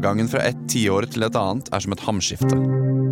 [0.00, 2.56] Overgangen fra et tiår til et annet er som et hamskifte.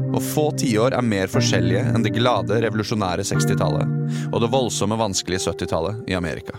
[0.09, 5.51] Og få tiår er mer forskjellige enn det glade, revolusjonære 60-tallet og det voldsomme, vanskelige
[5.51, 6.57] 70-tallet i Amerika.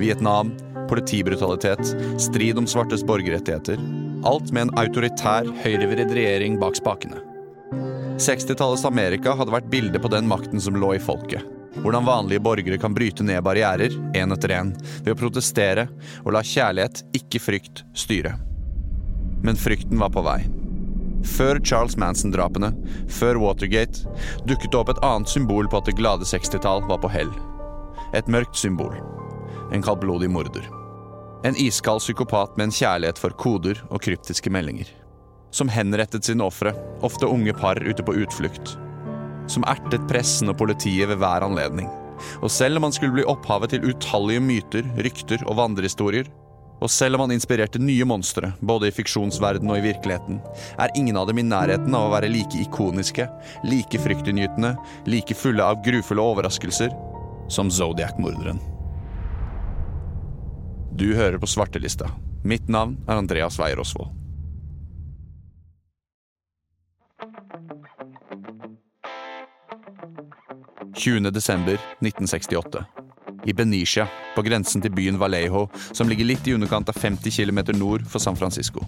[0.00, 0.50] Vietnam,
[0.90, 3.78] politibrutalitet, strid om svartes borgerrettigheter.
[4.26, 7.22] Alt med en autoritær, høyrevridd regjering bak spakene.
[8.18, 11.46] 60-tallets Amerika hadde vært bildet på den makten som lå i folket.
[11.78, 14.74] Hvordan vanlige borgere kan bryte ned barrierer, én etter én,
[15.06, 15.86] ved å protestere
[16.24, 18.34] og la kjærlighet, ikke frykt, styre.
[19.42, 20.40] Men frykten var på vei.
[21.26, 22.72] Før Charles Manson-drapene,
[23.12, 24.08] før Watergate,
[24.48, 27.32] dukket det opp et annet symbol på at det glade 60-tall var på hell.
[28.16, 28.96] Et mørkt symbol.
[29.72, 30.64] En kaldblodig morder.
[31.44, 34.88] En iskald psykopat med en kjærlighet for koder og kryptiske meldinger.
[35.52, 38.76] Som henrettet sine ofre, ofte unge par ute på utflukt.
[39.50, 41.88] Som ertet pressen og politiet ved hver anledning.
[42.44, 46.28] Og selv om han skulle bli opphavet til utallige myter, rykter og vandrehistorier,
[46.80, 50.40] og selv om han inspirerte nye monstre, både i fiksjonsverdenen og i virkeligheten,
[50.80, 53.26] er ingen av dem i nærheten av å være like ikoniske,
[53.68, 54.74] like fryktinngytende,
[55.06, 56.94] like fulle av grufulle overraskelser
[57.52, 58.62] som Zodiac-morderen.
[60.96, 62.10] Du hører på Svartelista.
[62.44, 64.16] Mitt navn er Andreas Weier Osvold.
[71.32, 72.99] desember 1968
[73.44, 77.60] i Benicia, på grensen til byen Vallejo, som ligger litt i underkant av 50 km
[77.78, 78.84] nord for San Francisco.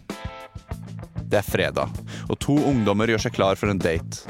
[1.32, 1.88] Det er fredag,
[2.28, 4.26] og to ungdommer gjør seg klar for en date.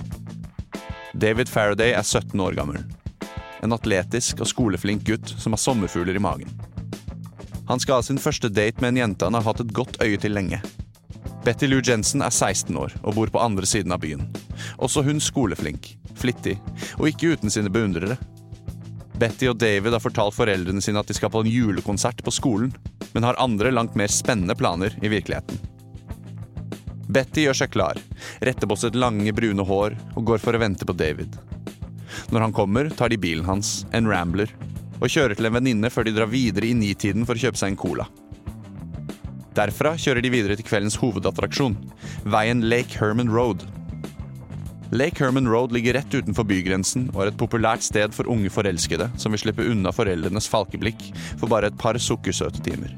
[1.13, 2.79] David Faraday er 17 år gammel.
[3.63, 6.51] En atletisk og skoleflink gutt som har sommerfugler i magen.
[7.69, 10.19] Han skal ha sin første date med en jente han har hatt et godt øye
[10.21, 10.63] til lenge.
[11.43, 14.23] Betty Lou Jensen er 16 år og bor på andre siden av byen.
[14.79, 16.59] Også hun skoleflink, flittig,
[16.99, 18.19] og ikke uten sine beundrere.
[19.23, 22.73] Betty og David har fortalt foreldrene sine at de skal på en julekonsert på skolen,
[23.15, 25.61] men har andre langt mer spennende planer i virkeligheten.
[27.13, 28.01] Betty gjør seg klar,
[28.43, 31.37] retter på sitt lange, brune hår og går for å vente på David.
[32.35, 34.51] Når han kommer, tar de bilen hans, en Rambler,
[34.99, 37.73] og kjører til en venninne før de drar videre i nitiden for å kjøpe seg
[37.73, 38.09] en cola.
[39.55, 41.79] Derfra kjører de videre til kveldens hovedattraksjon,
[42.27, 43.63] veien Lake Herman Road,
[44.95, 49.07] Lake Herman Road ligger rett utenfor bygrensen og er et populært sted for unge forelskede
[49.17, 51.07] som vil slippe unna foreldrenes falkeblikk
[51.41, 52.93] for bare et par sukkersøte timer.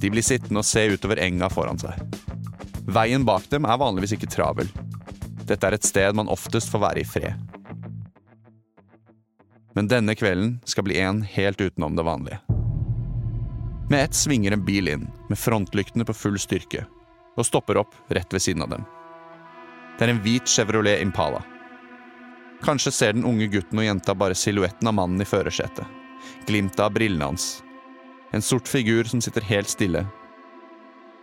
[0.00, 2.00] De blir sittende og se utover enga foran seg.
[2.88, 4.72] Veien bak dem er vanligvis ikke travel.
[5.44, 7.36] Dette er et sted man oftest får være i fred.
[9.76, 12.40] Men denne kvelden skal bli en helt utenom det vanlige.
[13.92, 16.86] Med ett svinger en bil inn, med frontlyktene på full styrke,
[17.36, 18.92] og stopper opp rett ved siden av dem.
[19.98, 21.42] Det er en hvit Chevrolet Impala.
[22.64, 25.84] Kanskje ser den unge gutten og jenta bare silhuetten av mannen i førersetet.
[26.48, 27.62] Glimtet av brillene hans.
[28.34, 30.06] En sort figur som sitter helt stille.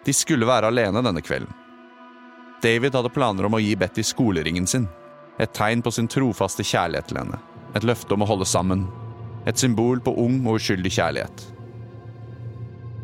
[0.06, 1.52] De skulle være alene denne kvelden.
[2.62, 4.86] David hadde planer om å gi Betty skoleringen sin.
[5.42, 7.42] Et tegn på sin trofaste kjærlighet til henne.
[7.76, 8.86] Et løfte om å holde sammen.
[9.50, 11.46] Et symbol på ung og uskyldig kjærlighet.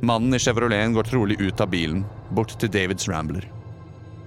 [0.05, 3.56] Mannen i Chevroleten går trolig ut av bilen, bort til Davids Rambler.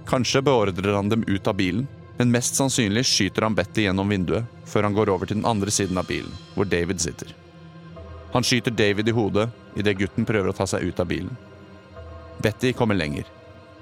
[0.09, 4.45] Kanskje beordrer han dem ut av bilen, men mest sannsynlig skyter han Betty gjennom vinduet
[4.69, 7.31] før han går over til den andre siden av bilen, hvor David sitter.
[8.31, 11.31] Han skyter David i hodet idet gutten prøver å ta seg ut av bilen.
[12.41, 13.25] Betty kommer lenger.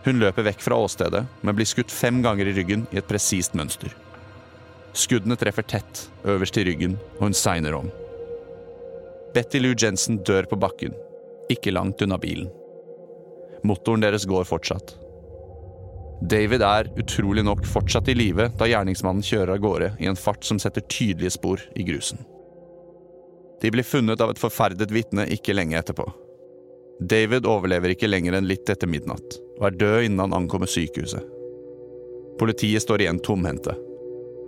[0.05, 3.55] Hun løper vekk fra åstedet, men blir skutt fem ganger i ryggen i et presist
[3.57, 3.93] mønster.
[4.95, 7.91] Skuddene treffer tett, øverst i ryggen, og hun segner om.
[9.35, 10.95] Betty Lou Jensen dør på bakken,
[11.51, 12.49] ikke langt unna bilen.
[13.67, 14.95] Motoren deres går fortsatt,
[16.21, 20.43] David er utrolig nok fortsatt i live da gjerningsmannen kjører av gårde i en fart
[20.43, 22.19] som setter tydelige spor i grusen.
[23.61, 26.05] De blir funnet av et forferdet vitne ikke lenge etterpå.
[26.99, 31.23] David overlever ikke lenger enn litt etter midnatt, og er død innen han ankommer sykehuset.
[32.39, 33.75] Politiet står igjen tomhendte.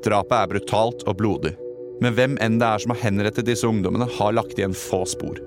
[0.04, 1.54] Drapet er brutalt og blodig,
[2.04, 5.40] men hvem enn det er som har henrettet disse ungdommene, har lagt igjen få spor.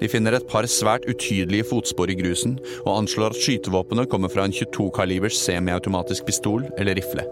[0.00, 4.44] De finner et par svært utydelige fotspor i grusen, og anslår at skytevåpenet kommer fra
[4.44, 7.24] en 22-kalibers semiautomatisk pistol eller rifle.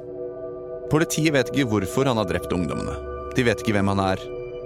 [0.92, 2.94] Politiet vet ikke hvorfor han har drept ungdommene.
[3.36, 4.20] De vet ikke hvem han er,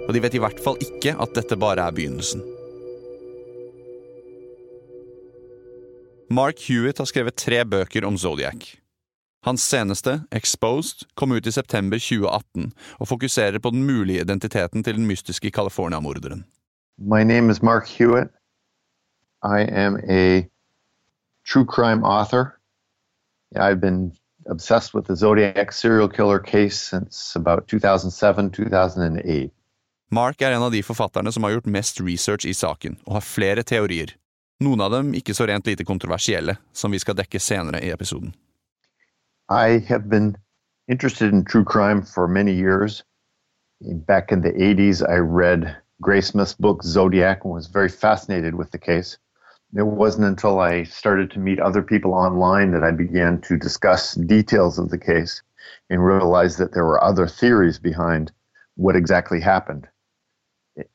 [0.05, 2.43] og de vet i hvert fall ikke at dette bare er begynnelsen.
[6.29, 8.75] Mark Hewitt har skrevet tre bøker om Zodiac.
[9.47, 12.69] Hans seneste, Exposed, kom ut i september 2018
[12.99, 16.43] og fokuserer på den mulige identiteten til den mystiske California-morderen.
[17.01, 18.29] My name is Mark Hewitt.
[19.41, 20.49] I am a
[21.45, 22.59] true crime author.
[23.55, 24.11] I've been
[24.47, 29.51] obsessed with the Zodiac serial killer case since about 2007-2008.
[30.11, 33.21] Mark er en av de forfatterne som har gjort mest research i saken, og har
[33.21, 34.15] flere teorier.
[34.59, 38.33] Noen av dem ikke så rent lite kontroversielle, som vi skal dekke senere i episoden.
[39.49, 40.35] I have been
[40.89, 43.03] interested in true crime for many years.
[44.05, 48.77] Back in the 80s, I read Graysmith's book Zodiac and was very fascinated with the
[48.77, 49.17] case.
[49.75, 54.15] It wasn't until I started to meet other people online that I began to discuss
[54.15, 55.41] details of the case
[55.89, 58.31] and realized that there were other theories behind
[58.75, 59.87] what exactly happened.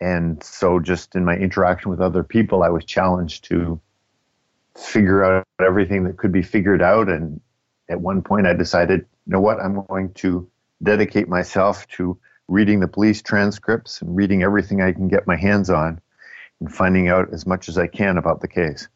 [0.01, 3.81] And so, just in my interaction with other people, I was challenged to
[4.77, 7.41] figure out everything that could be figured out and
[7.89, 10.49] at one point I decided, you know what, I'm going to
[10.83, 12.19] dedicate myself to
[12.49, 16.00] reading the police transcripts and reading everything I can get my hands on
[16.61, 18.88] and finding out as much as I can about the case.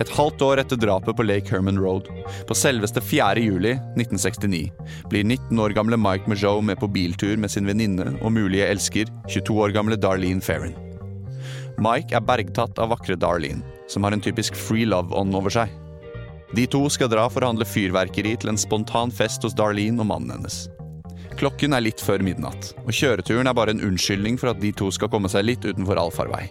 [0.00, 2.06] Et halvt år etter drapet på Lake Herman Road,
[2.48, 3.42] på selveste 4.
[3.44, 4.70] juli 1969,
[5.12, 9.10] blir 19 år gamle Mike Mageau med på biltur med sin venninne og mulige elsker,
[9.28, 10.72] 22 år gamle Darlene Ferrin.
[11.76, 13.60] Mike er bergtatt av vakre Darlene,
[13.92, 15.68] som har en typisk free love-ånd over seg.
[16.56, 20.08] De to skal dra for å handle fyrverkeri til en spontan fest hos Darlene og
[20.10, 20.64] mannen hennes.
[21.38, 24.90] Klokken er litt før midnatt, og kjøreturen er bare en unnskyldning for at de to
[24.92, 26.48] skal komme seg litt utenfor allfarvei.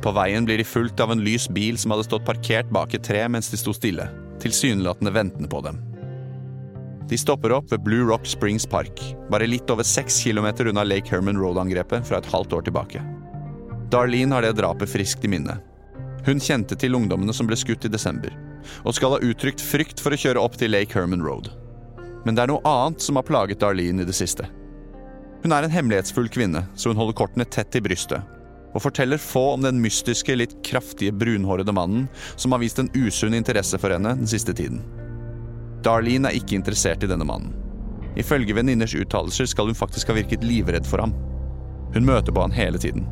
[0.00, 3.04] På veien blir de fulgt av en lys bil som hadde stått parkert bak et
[3.04, 4.08] tre mens de sto stille,
[4.40, 5.78] tilsynelatende ventende på dem.
[7.10, 11.12] De stopper opp ved Blue Rock Springs Park, bare litt over seks kilometer unna Lake
[11.12, 13.02] Herman Road-angrepet fra et halvt år tilbake.
[13.92, 15.58] Darlene har det drapet friskt i minne.
[16.26, 18.34] Hun kjente til ungdommene som ble skutt i desember,
[18.84, 21.48] og skal ha uttrykt frykt for å kjøre opp til Lake Herman Road.
[22.26, 24.48] Men det er noe annet som har plaget Darlene i det siste.
[25.40, 28.20] Hun er en hemmelighetsfull kvinne, så hun holder kortene tett i brystet,
[28.74, 33.34] og forteller få om den mystiske, litt kraftige, brunhårede mannen som har vist en usunn
[33.34, 34.84] interesse for henne den siste tiden.
[35.80, 37.56] Darlene er ikke interessert i denne mannen.
[38.20, 41.14] Ifølge venninners uttalelser skal hun faktisk ha virket livredd for ham.
[41.94, 43.06] Hun møter på han hele tiden.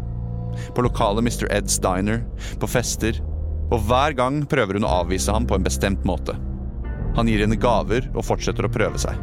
[0.75, 1.47] På lokale Mr.
[1.55, 2.23] Eds diner,
[2.61, 3.21] på fester,
[3.69, 6.37] og hver gang prøver hun å avvise ham på en bestemt måte.
[7.19, 9.19] Han gir henne gaver og fortsetter å prøve seg.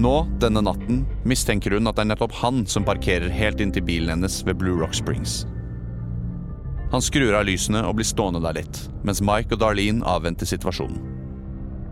[0.00, 4.14] Nå, denne natten, mistenker hun at det er nettopp han som parkerer helt inntil bilen
[4.14, 5.42] hennes ved Blue Rock Springs.
[6.90, 11.02] Han skrur av lysene og blir stående der litt, mens Mike og Darlene avventer situasjonen.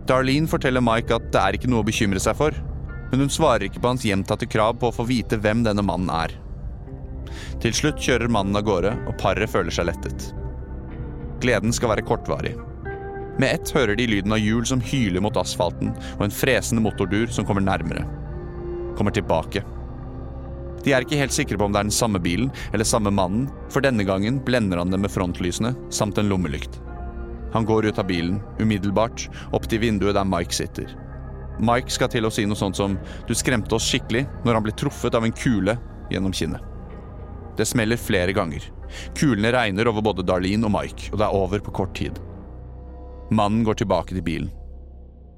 [0.09, 2.55] Darlene forteller Mike at det er ikke noe å bekymre seg for,
[3.11, 6.11] men hun svarer ikke på hans gjentatte krav på å få vite hvem denne mannen
[6.13, 6.33] er.
[7.63, 10.31] Til slutt kjører mannen av gårde, og paret føler seg lettet.
[11.43, 12.55] Gleden skal være kortvarig.
[13.39, 17.31] Med ett hører de lyden av hjul som hyler mot asfalten, og en fresende motordur
[17.31, 18.03] som kommer nærmere.
[18.99, 19.63] Kommer tilbake.
[20.83, 23.47] De er ikke helt sikre på om det er den samme bilen eller samme mannen,
[23.71, 26.79] for denne gangen blender han dem med frontlysene samt en lommelykt.
[27.53, 30.91] Han går ut av bilen, umiddelbart, opp til vinduet der Mike sitter.
[31.59, 32.97] Mike skal til å si noe sånt som
[33.27, 35.77] 'du skremte oss skikkelig' når han blir truffet av en kule
[36.11, 36.68] gjennom kinnet.
[37.59, 38.63] Det smeller flere ganger.
[39.19, 42.15] Kulene regner over både Darlene og Mike, og det er over på kort tid.
[43.35, 44.53] Mannen går tilbake til bilen.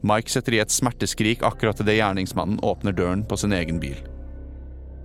[0.06, 3.98] Mike setter i et smerteskrik akkurat idet gjerningsmannen åpner døren på sin egen bil.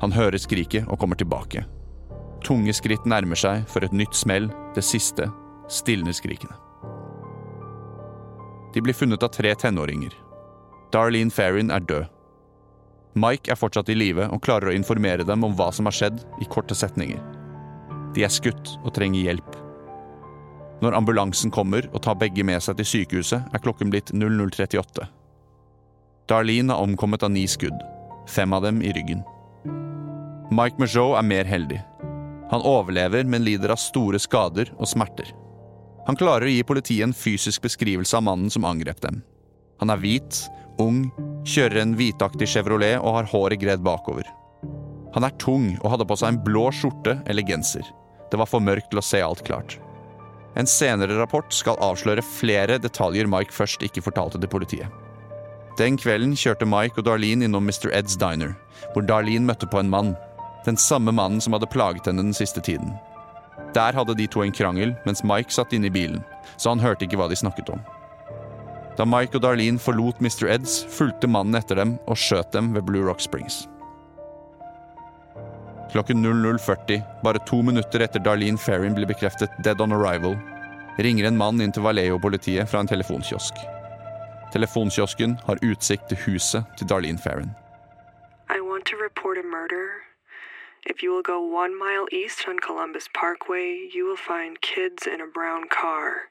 [0.01, 1.65] Han hører skriket og kommer tilbake.
[2.45, 5.31] Tunge skritt nærmer seg for et nytt smell, det siste
[5.73, 6.53] stilner skrikene.
[8.77, 10.13] De blir funnet av tre tenåringer.
[10.93, 12.13] Darlene Ferrin er død.
[13.17, 16.21] Mike er fortsatt i live og klarer å informere dem om hva som har skjedd,
[16.43, 17.21] i korte setninger.
[18.17, 19.57] De er skutt og trenger hjelp.
[20.85, 25.07] Når ambulansen kommer og tar begge med seg til sykehuset, er klokken blitt 00.38.
[26.29, 27.77] Darlene har omkommet av ni skudd,
[28.29, 29.25] fem av dem i ryggen.
[30.53, 31.81] Mike Mageau er mer heldig.
[32.53, 35.33] Han overlever, men lider av store skader og smerter.
[36.07, 39.25] Han klarer å gi politiet en fysisk beskrivelse av mannen som angrep dem.
[39.81, 40.45] Han er hvit,
[40.83, 41.09] ung,
[41.47, 44.27] kjører en hvitaktig Chevrolet og har håret gredd bakover.
[45.15, 47.87] Han er tung og hadde på seg en blå skjorte eller genser.
[48.31, 49.79] Det var for mørkt til å se alt klart.
[50.57, 54.93] En senere rapport skal avsløre flere detaljer Mike først ikke fortalte til politiet.
[55.77, 57.91] Den kvelden kjørte Mike og Darlene innom Mr.
[57.93, 58.55] Eds diner,
[58.95, 60.15] hvor Darlene møtte på en mann.
[60.65, 62.97] Den samme mannen som hadde plaget henne den siste tiden.
[63.77, 66.25] Der hadde de to en krangel mens Mike satt inne i bilen,
[66.57, 67.85] så han hørte ikke hva de snakket om.
[68.97, 70.49] Da Mike og Darlene forlot Mr.
[70.55, 73.67] Eds, fulgte mannen etter dem og skjøt dem ved Blue Rock Springs.
[75.93, 80.35] Klokken 00.40, bare to minutter etter Darlene Ferrin blir bekreftet dead on arrival,
[80.99, 83.61] ringer en mann inn til Vallejo-politiet fra en telefonkiosk.
[84.53, 87.53] Telefonkiosken har utsikt til huset til Darlene Ferrin.
[88.49, 90.07] I want to report a murder.
[90.89, 95.21] If you will go one mile east on Columbus Parkway, you will find kids in
[95.21, 96.31] a brown car.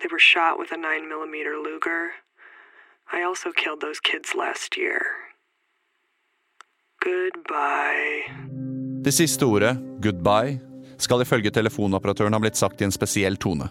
[0.00, 2.12] They were shot with a 9mm Luger.
[3.12, 5.00] I also killed those kids last year.
[7.04, 8.30] Goodbye.
[9.04, 10.58] Det siste ordet, 'goodbye',
[10.98, 13.68] skal ifølge telefonoperatøren ha blitt sagt i en spesiell tone.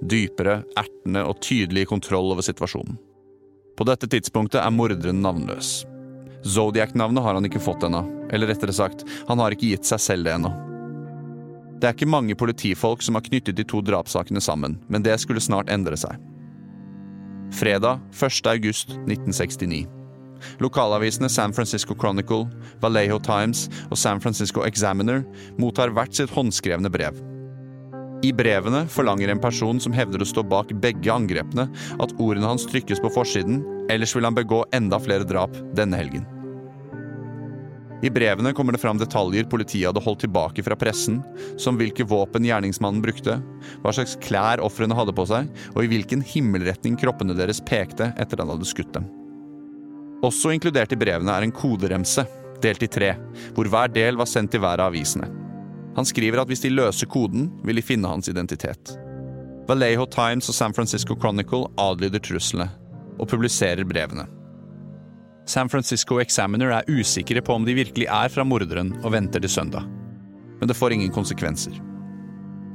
[0.00, 2.98] Dypere, ertende og tydelig kontroll over situasjonen.
[3.76, 5.84] På dette tidspunktet er morderen navnløs.
[6.44, 8.04] Zodiac-navnet har han ikke fått ennå.
[8.32, 10.52] Eller rettere sagt, han har ikke gitt seg selv det ennå.
[11.76, 15.42] Det er ikke mange politifolk som har knyttet de to drapssakene sammen, men det skulle
[15.44, 16.16] snart endre seg.
[17.52, 18.48] Fredag 1.
[18.50, 19.84] august 1969.
[20.60, 22.46] Lokalavisene San Francisco Chronicle,
[22.80, 25.22] Vallejo Times og San Francisco Examiner
[25.60, 27.16] mottar hvert sitt håndskrevne brev.
[28.24, 31.68] I brevene forlanger en person som hevder å stå bak begge angrepene,
[32.00, 33.60] at ordene hans trykkes på forsiden,
[33.92, 36.24] ellers vil han begå enda flere drap denne helgen.
[38.06, 41.16] I brevene kommer det fram detaljer politiet hadde holdt tilbake fra pressen,
[41.58, 43.40] som hvilke våpen gjerningsmannen brukte,
[43.82, 48.38] hva slags klær ofrene hadde på seg, og i hvilken himmelretning kroppene deres pekte etter
[48.42, 49.08] han hadde skutt dem.
[50.26, 52.28] Også inkludert i brevene er en koderemse,
[52.62, 53.10] delt i tre,
[53.58, 55.26] hvor hver del var sendt til hver av avisene.
[55.98, 58.94] Han skriver at hvis de løser koden, vil de finne hans identitet.
[59.66, 62.70] Vallejo Times og San Francisco Chronicle adlyder truslene,
[63.18, 64.28] og publiserer brevene.
[65.46, 69.52] San Francisco Examiner er usikre på om de virkelig er fra morderen, og venter til
[69.52, 69.86] søndag.
[70.58, 71.78] Men det får ingen konsekvenser.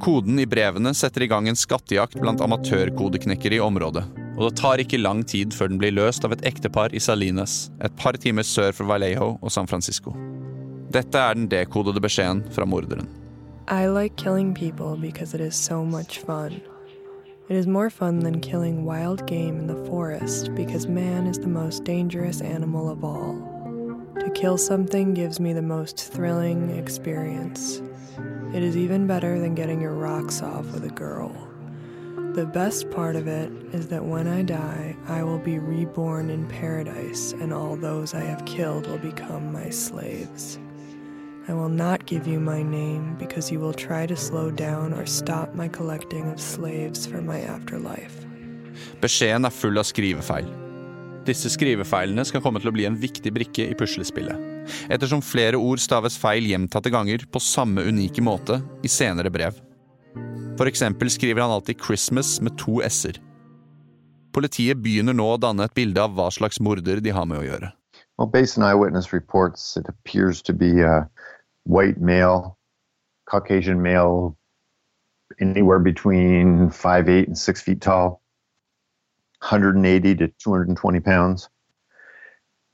[0.01, 4.05] Koden i brevene setter i gang en skattejakt blant amatørkodeknekkere i området,
[4.37, 7.67] og det tar ikke lang tid før den blir løst av et ektepar i Salinas,
[7.83, 10.15] et par timer sør for Vallejo og San Francisco.
[10.91, 13.07] Dette er den dekodede beskjeden fra morderen.
[13.67, 16.61] I like killing people because it is so much fun.
[17.49, 21.47] It is more fun than killing wild game in the forest because man is the
[21.47, 23.33] most dangerous animal of all.
[24.19, 27.81] To kill something gives me the most thrilling experience.
[28.53, 31.35] It is even better than getting your rocks off with a girl.
[32.33, 36.47] The best part of it is that when I die, I will be reborn in
[36.47, 40.57] paradise, and all those I have killed will become my slaves.
[41.47, 45.05] I will not give you my name because you will try to slow down or
[45.05, 48.27] stop my collecting of slaves for my afterlife.
[49.01, 50.45] Beskjeden er full av skrivefeil.
[51.25, 54.37] Disse skrivefeilene skal komme til å bli en viktig brikke i puslespillet.
[54.93, 59.57] Ettersom flere ord staves feil gjentatte ganger på samme unike måte i senere brev.
[60.57, 63.17] For eksempel skriver han alltid 'Christmas' med to s-er.
[64.33, 67.47] Politiet begynner nå å danne et bilde av hva slags morder de har med å
[67.49, 67.71] gjøre.
[68.17, 71.09] Well, based on eyewitness reports, it appears to be a
[71.63, 72.57] white male,
[73.25, 74.37] Caucasian male,
[75.39, 78.21] anywhere between five eight and six feet tall,
[79.39, 81.49] 180 to 220 pounds.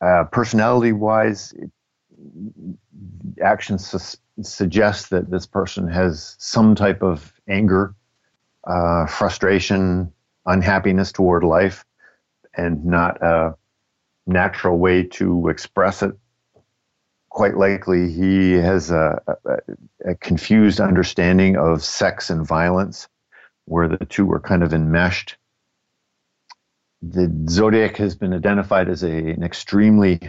[0.02, 1.54] Uh, personality wise,
[3.42, 7.96] actions su- suggest that this person has some type of anger,
[8.66, 10.12] uh, frustration,
[10.46, 11.86] unhappiness toward life,
[12.56, 13.56] and not a
[14.26, 16.12] natural way to express it.
[17.38, 19.58] Quite likely, he has a, a,
[20.10, 23.08] a confused understanding of sex and violence,
[23.66, 25.38] where the two are kind of enmeshed.
[27.04, 30.20] The Zodiac has been identified as a, an extremely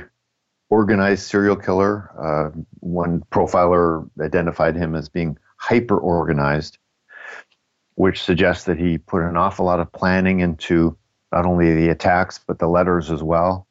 [0.69, 2.11] organized serial killer.
[2.15, 6.77] Uh, one profiler identified him as being hyper organized,
[7.95, 10.95] which suggests that he put an awful lot of planning into
[11.33, 13.67] not only the attacks but the letters as well,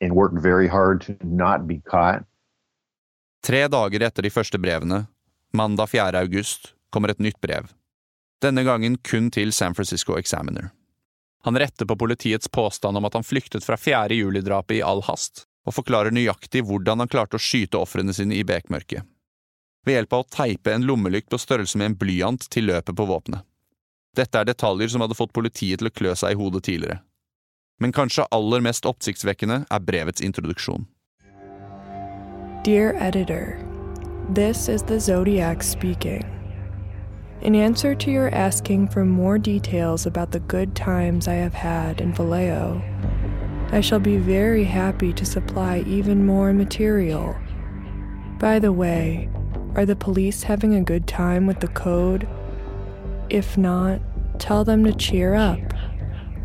[0.00, 2.24] and worked very hard to not be caught.
[3.42, 5.06] Tre dager etter de første brevene,
[5.50, 6.20] mandag 4.
[6.20, 7.72] august, kommer et nytt brev.
[8.42, 10.68] Denne gangen kun til San Francisco Examiner.
[11.42, 14.14] Han retter på politiets påstand om at han flyktet fra 4.
[14.14, 18.46] juli-drapet i all hast, og forklarer nøyaktig hvordan han klarte å skyte ofrene sine i
[18.46, 19.02] bekmørket.
[19.82, 23.08] Ved hjelp av å teipe en lommelykt på størrelse med en blyant til løpet på
[23.10, 23.42] våpenet.
[24.14, 27.02] Dette er detaljer som hadde fått politiet til å klø seg i hodet tidligere.
[27.82, 30.86] Men kanskje aller mest oppsiktsvekkende er brevets introduksjon.
[32.62, 33.58] Dear editor,
[34.28, 36.22] this is the Zodiac speaking.
[37.40, 42.00] In answer to your asking for more details about the good times I have had
[42.00, 42.80] in Vallejo,
[43.72, 47.34] I shall be very happy to supply even more material.
[48.38, 49.28] By the way,
[49.74, 52.28] are the police having a good time with the code?
[53.28, 54.00] If not,
[54.38, 55.58] tell them to cheer up.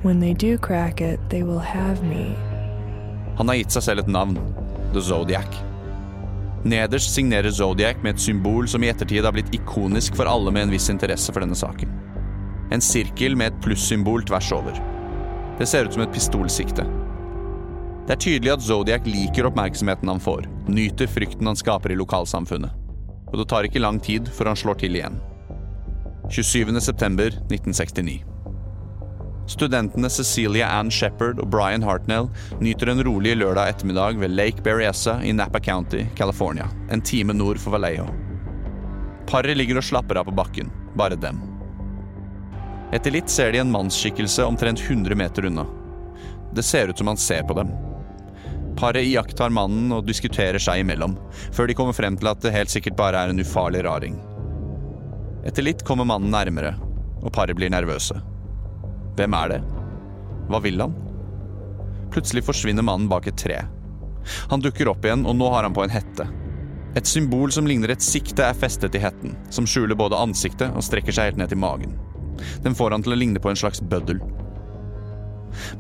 [0.02, 2.36] When they do crack it, they will have me.
[3.38, 4.40] Han har gitt seg selv et navn,
[4.94, 5.67] The Zodiac.
[6.66, 10.68] Nederst signerer Zodiac med et symbol som i ettertid har blitt ikonisk for alle med
[10.68, 11.92] en viss interesse for denne saken.
[12.74, 14.80] En sirkel med et plussymbol tvers over.
[15.60, 16.86] Det ser ut som et pistolsikte.
[18.08, 22.72] Det er tydelig at Zodiac liker oppmerksomheten han får, nyter frykten han skaper i lokalsamfunnet.
[23.28, 25.20] Og det tar ikke lang tid før han slår til igjen.
[26.32, 28.37] 27.9.1969.
[29.48, 32.28] Studentene Cecilia Ann Shepherd og Brian Hartnell
[32.60, 37.62] nyter en rolig lørdag ettermiddag ved Lake Berryessa i Napa County, California, en time nord
[37.64, 38.10] for Vallejo.
[39.28, 41.40] Paret ligger og slapper av på bakken, bare dem.
[42.92, 45.66] Etter litt ser de en mannsskikkelse omtrent 100 meter unna.
[46.56, 47.72] Det ser ut som han ser på dem.
[48.78, 51.16] Paret iakttar mannen og diskuterer seg imellom,
[51.56, 54.20] før de kommer frem til at det helt sikkert bare er en ufarlig raring.
[55.48, 56.76] Etter litt kommer mannen nærmere,
[57.24, 58.20] og paret blir nervøse.
[59.18, 59.62] Hvem er det?
[60.48, 60.94] Hva vil han?
[62.14, 63.64] Plutselig forsvinner mannen bak et tre.
[64.52, 66.28] Han dukker opp igjen, og nå har han på en hette.
[66.98, 70.86] Et symbol som ligner et sikte er festet i hetten, som skjuler både ansiktet og
[70.86, 71.98] strekker seg helt ned til magen.
[72.64, 74.22] Den får han til å ligne på en slags bøddel.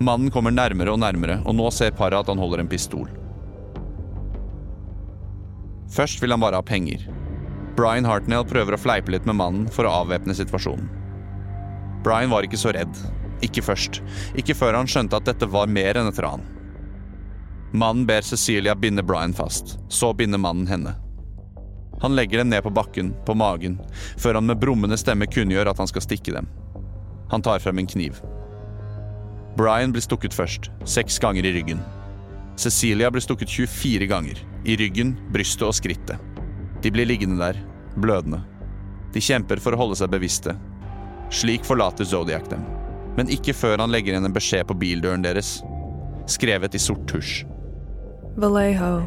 [0.01, 3.09] Mannen kommer nærmere og nærmere, og nå ser paret at han holder en pistol.
[5.93, 7.05] Først vil han bare ha penger.
[7.77, 10.89] Brian Hartnell prøver å fleipe litt med mannen for å avvæpne situasjonen.
[12.05, 12.97] Brian var ikke så redd.
[13.45, 14.01] Ikke først.
[14.37, 16.45] Ikke før han skjønte at dette var mer enn et ran.
[17.77, 19.77] Mannen ber Cecilia binde Brian fast.
[19.89, 20.95] Så binder mannen henne.
[22.01, 23.79] Han legger dem ned på bakken, på magen,
[24.17, 26.49] før han med brummende stemme kunngjør at han skal stikke dem.
[27.31, 28.21] Han tar frem en kniv.
[29.57, 31.81] Brian blir stukket først, seks ganger i ryggen.
[32.57, 36.21] Cecilia blir stukket 24 ganger, i ryggen, brystet og skrittet.
[36.81, 37.59] De blir liggende der,
[37.97, 38.43] blødende.
[39.13, 40.53] De kjemper for å holde seg bevisste.
[41.33, 42.61] Slik forlater Zodiac dem,
[43.17, 45.57] men ikke før han legger igjen en beskjed på bildøren deres,
[46.29, 47.43] skrevet i sort tusj.
[48.37, 49.01] Vallejo,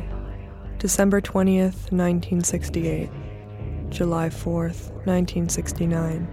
[0.82, 3.10] December 20th, 1968.
[3.90, 6.26] July 4th, 1969.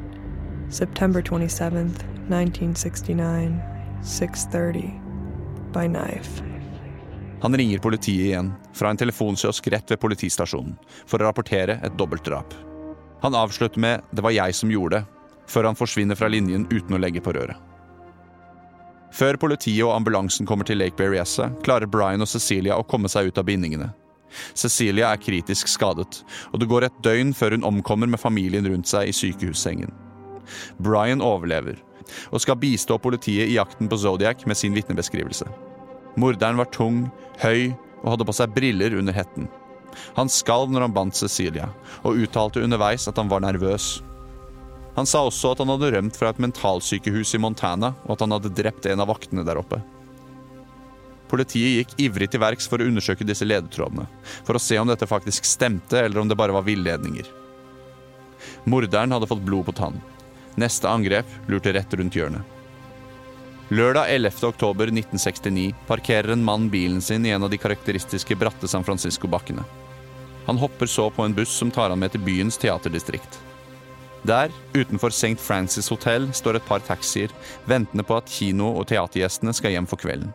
[0.70, 3.62] September 27th, 1969.
[4.04, 4.92] 6:30
[5.74, 6.44] by knife.
[7.42, 12.54] Han ringer politiet igjen, fra en telefonkiosk rett ved politistasjonen, for å rapportere et dobbeltdrap.
[13.22, 15.06] Han avslutter med 'det var jeg som gjorde det',
[15.48, 17.58] før han forsvinner fra linjen uten å legge på røret.
[19.16, 23.32] Før politiet og ambulansen kommer til Lake Berryessa, klarer Brian og Cecilia å komme seg
[23.32, 23.90] ut av bindingene.
[24.58, 28.90] Cecilia er kritisk skadet, og det går et døgn før hun omkommer med familien rundt
[28.90, 29.94] seg i sykehussengen.
[30.84, 31.80] Brian overlever,
[32.32, 35.48] og skal bistå politiet i jakten på Zodiac med sin vitnebeskrivelse.
[36.18, 37.06] Morderen var tung,
[37.44, 39.48] høy og hadde på seg briller under hetten.
[40.18, 41.72] Han skalv når han bandt Cecilia,
[42.04, 43.98] og uttalte underveis at han var nervøs.
[44.98, 48.34] Han sa også at han hadde rømt fra et mentalsykehus i Montana, og at han
[48.34, 49.78] hadde drept en av vaktene der oppe.
[51.30, 54.08] Politiet gikk ivrig til verks for å undersøke disse ledetrådene,
[54.48, 57.30] for å se om dette faktisk stemte, eller om det bare var villedninger.
[58.66, 60.02] Morderen hadde fått blod på tann.
[60.58, 62.42] Neste angrep lurte rett rundt hjørnet.
[63.70, 64.48] Lørdag 11.
[64.48, 69.66] oktober 1969 parkerer en mann bilen sin i en av de karakteristiske bratte San Francisco-bakkene.
[70.48, 73.44] Han hopper så på en buss som tar han med til byens teaterdistrikt.
[74.28, 75.40] Der, utenfor St.
[75.40, 77.32] Francis Hotel, står et par taxier,
[77.66, 80.34] ventende på at kino- og teatergjestene skal hjem for kvelden.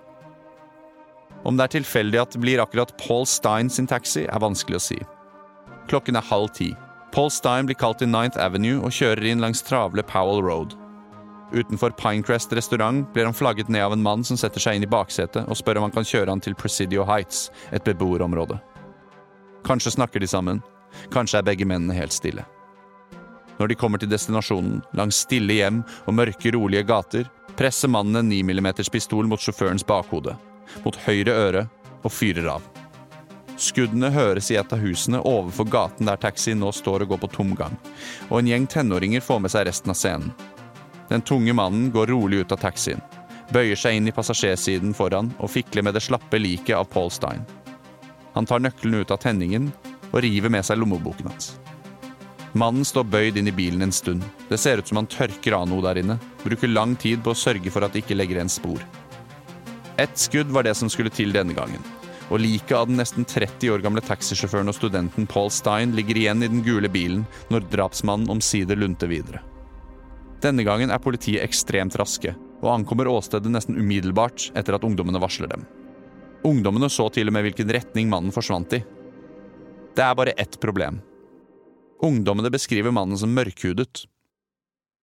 [1.45, 4.85] Om det er tilfeldig at det blir akkurat Paul Stein sin taxi, er vanskelig å
[4.87, 4.99] si.
[5.91, 6.71] Klokken er halv ti.
[7.13, 10.73] Paul Stein blir kalt til Ninth Avenue og kjører inn langs travle Powell Road.
[11.53, 14.89] Utenfor Pinecrest restaurant blir han flagget ned av en mann som setter seg inn i
[14.89, 18.57] baksetet og spør om han kan kjøre han til Presidio Heights, et beboerområde.
[19.69, 20.65] Kanskje snakker de sammen.
[21.13, 22.47] Kanskje er begge mennene helt stille.
[23.63, 28.33] Når de kommer til destinasjonen, langs stille hjem og mørke, rolige gater, presser mannen en
[28.33, 30.35] 9 mm pistol mot sjåførens bakhode,
[30.83, 31.63] mot høyre øre,
[32.03, 32.67] og fyrer av.
[33.55, 37.31] Skuddene høres i et av husene overfor gaten der taxien nå står og går på
[37.37, 37.79] tomgang,
[38.33, 40.35] og en gjeng tenåringer får med seg resten av scenen.
[41.07, 42.99] Den tunge mannen går rolig ut av taxien,
[43.55, 47.47] bøyer seg inn i passasjersiden foran og fikler med det slappe liket av Paul Stein.
[48.35, 49.71] Han tar nøkkelen ut av tenningen
[50.11, 51.62] og river med seg lommeboken hans.
[52.53, 54.25] Mannen står bøyd inn i bilen en stund.
[54.51, 56.19] Det ser ut som han tørker av noe der inne.
[56.43, 58.83] Bruker lang tid på å sørge for at det ikke legger igjen spor.
[59.97, 61.81] Ett skudd var det som skulle til denne gangen.
[62.29, 66.45] Og liket av den nesten 30 år gamle taxisjåføren og studenten Paul Stein ligger igjen
[66.45, 69.41] i den gule bilen når drapsmannen omsider lunter videre.
[70.45, 75.49] Denne gangen er politiet ekstremt raske, og ankommer åstedet nesten umiddelbart etter at ungdommene varsler
[75.53, 75.65] dem.
[76.45, 78.83] Ungdommene så til og med hvilken retning mannen forsvant i.
[79.95, 81.01] Det er bare ett problem.
[82.03, 84.05] Ungdommene beskriver mannen som mørkhudet.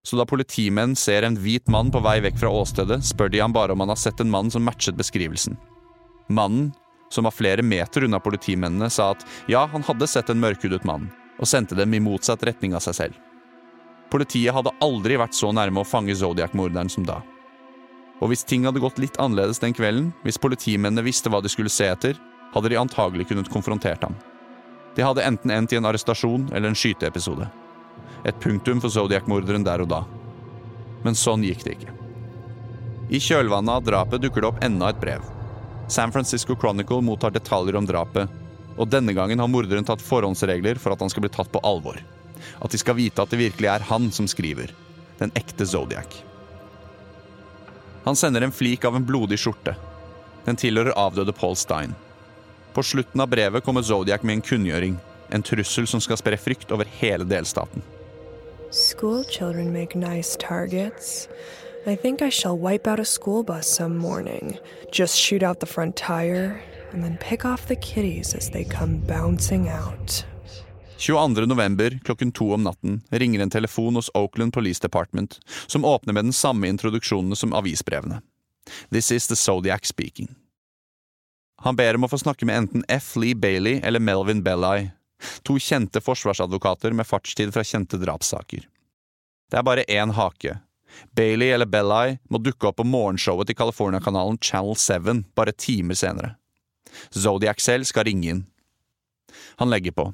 [0.04, 3.56] Så da politimenn ser en hvit mann på vei vekk fra åstedet, spør de ham
[3.56, 5.58] bare om han har sett en mann som matchet beskrivelsen.
[6.28, 6.74] Mannen,
[7.10, 11.08] som var flere meter unna politimennene, sa at ja, han hadde sett en mørkhudet mann,
[11.40, 13.20] og sendte dem i motsatt retning av seg selv.
[14.12, 17.20] Politiet hadde aldri vært så nærme å fange Zodiac-morderen som da.
[18.20, 21.72] Og hvis ting hadde gått litt annerledes den kvelden, hvis politimennene visste hva de skulle
[21.72, 22.20] se etter,
[22.54, 24.18] hadde de antagelig kunnet konfrontert ham.
[24.96, 27.48] De hadde enten endt i en arrestasjon eller en skyteepisode.
[28.26, 30.04] Et punktum for Zodiac-morderen der og da.
[31.06, 31.96] Men sånn gikk det ikke.
[33.10, 35.24] I kjølvannet av drapet dukker det opp enda et brev.
[35.90, 38.30] San Francisco Chronicle mottar detaljer om drapet,
[38.78, 41.98] og denne gangen har morderen tatt forhåndsregler for at han skal bli tatt på alvor.
[42.62, 44.72] At de skal vite at det virkelig er han som skriver.
[45.20, 46.22] Den ekte Zodiac.
[48.06, 49.74] Han sender en flik av en blodig skjorte.
[50.46, 51.96] Den tilhører avdøde Paul Stein.
[52.80, 54.94] På slutten av brevet kommer Zodiac med en kunngjøring.
[55.36, 57.84] En trussel som skal spre frykt over hele delstaten.
[58.72, 59.26] School
[59.68, 61.28] make nice targets.
[61.86, 64.58] I think I shall wipe out a school bus some morning.
[64.94, 66.62] Just shoot out the front tire,
[66.94, 70.26] and then pick off the kitties as they come bouncing out.
[70.98, 71.46] 22.
[71.46, 76.26] november klokken to om natten ringer en telefon hos Oakland Police Department, som åpner med
[76.26, 78.22] den samme introduksjonen som avisbrevene.
[78.90, 80.36] This is the Zodiac speaking.
[81.66, 83.16] Han ber om å få snakke med enten F.
[83.20, 84.90] Lee Bailey eller Melvin Belli,
[85.44, 88.64] to kjente forsvarsadvokater med fartstid fra kjente drapssaker.
[89.50, 90.60] Det er bare én hake.
[91.16, 96.36] Bailey eller Belli må dukke opp på morgenshowet til California-kanalen Channel 7 bare timer senere.
[97.12, 98.42] Zodiac selv skal ringe inn.
[99.62, 100.10] Han legger på.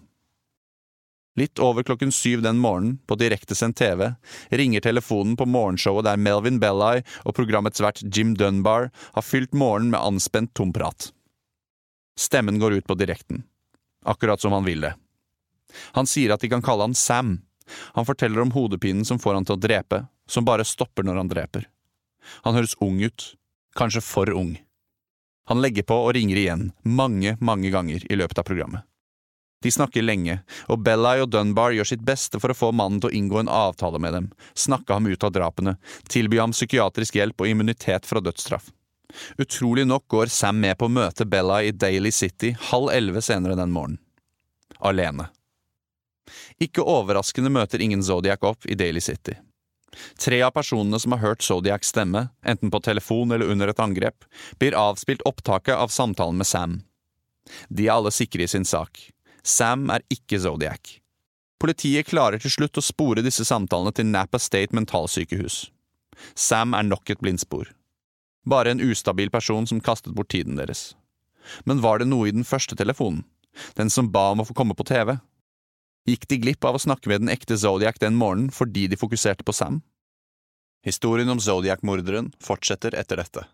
[1.35, 4.13] Litt over klokken syv den morgenen, på direktesendt TV,
[4.49, 9.91] ringer telefonen på morgenshowet der Melvin Belli og programmets vert Jim Dunbar har fylt morgenen
[9.91, 11.11] med anspent tomprat.
[12.19, 13.43] Stemmen går ut på direkten,
[14.05, 14.93] akkurat som han vil det.
[15.97, 17.41] Han sier at de kan kalle han Sam.
[17.97, 21.31] Han forteller om hodepinen som får han til å drepe, som bare stopper når han
[21.31, 21.67] dreper.
[22.47, 23.35] Han høres ung ut,
[23.75, 24.55] kanskje for ung.
[25.49, 28.85] Han legger på og ringer igjen, mange, mange ganger i løpet av programmet.
[29.65, 33.09] De snakker lenge, og Belli og Dunbar gjør sitt beste for å få mannen til
[33.09, 35.75] å inngå en avtale med dem, snakke ham ut av drapene,
[36.11, 38.69] tilby ham psykiatrisk hjelp og immunitet fra dødsstraff.
[39.37, 43.57] Utrolig nok går Sam med på å møte Bella i Daily City halv elleve senere
[43.59, 44.01] den morgenen.
[44.79, 45.29] Alene.
[46.61, 49.37] Ikke overraskende møter ingen Zodiac opp i Daily City.
[50.19, 54.25] Tre av personene som har hørt Zodiacs stemme, enten på telefon eller under et angrep,
[54.59, 56.81] blir avspilt opptaket av samtalen med Sam.
[57.69, 58.99] De er alle sikre i sin sak.
[59.45, 60.97] Sam er ikke Zodiac.
[61.61, 65.69] Politiet klarer til slutt å spore disse samtalene til Napa State mentalsykehus.
[66.35, 67.69] Sam er nok et blindspor.
[68.45, 70.93] Bare en ustabil person som kastet bort tiden deres.
[71.65, 73.23] Men var det noe i den første telefonen,
[73.77, 75.17] den som ba om å få komme på TV?
[76.05, 79.45] Gikk de glipp av å snakke med den ekte Zodiac den morgenen fordi de fokuserte
[79.45, 79.81] på Sam?
[80.85, 83.47] Historien om Zodiac-morderen fortsetter etter dette.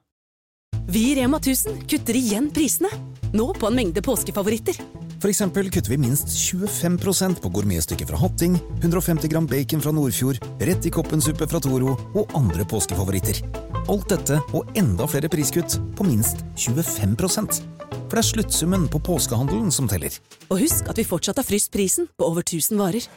[0.91, 2.89] Vi i Rema 1000 kutter igjen prisene,
[3.31, 4.75] nå på en mengde påskefavoritter.
[5.21, 10.41] For eksempel kutter vi minst 25% på gourmetstykket fra Hatting, 150 gram bacon fra Nordfjord,
[10.59, 13.45] rett i koppensuppe fra Toro og andre påskefavoritter.
[13.89, 19.71] Alt dette og enda flere priskutt på minst 25% For det er sluttsummen på påskehandelen
[19.73, 20.13] som teller.
[20.51, 23.07] Og husk at vi fortsatt har fryst prisen på over 1000 varer.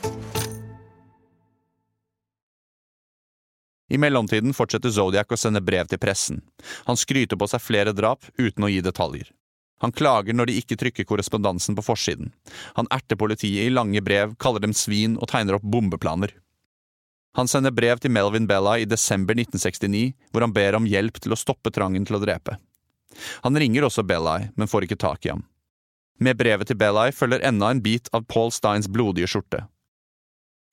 [3.92, 6.40] I mellomtiden fortsetter Zodiac å sende brev til pressen.
[6.88, 9.28] Han skryter på seg flere drap uten å gi detaljer.
[9.84, 12.32] Han klager når de ikke trykker korrespondansen på forsiden.
[12.78, 16.32] Han erter politiet i lange brev, kaller dem svin og tegner opp bombeplaner.
[17.34, 21.34] Han sender brev til Melvin Bella i desember 1969, hvor han ber om hjelp til
[21.34, 22.58] å stoppe trangen til å drepe.
[23.46, 25.42] Han ringer også Bellai, men får ikke tak i ham.
[26.22, 29.64] Med brevet til Bellai følger enda en bit av Paul Steins blodige skjorte.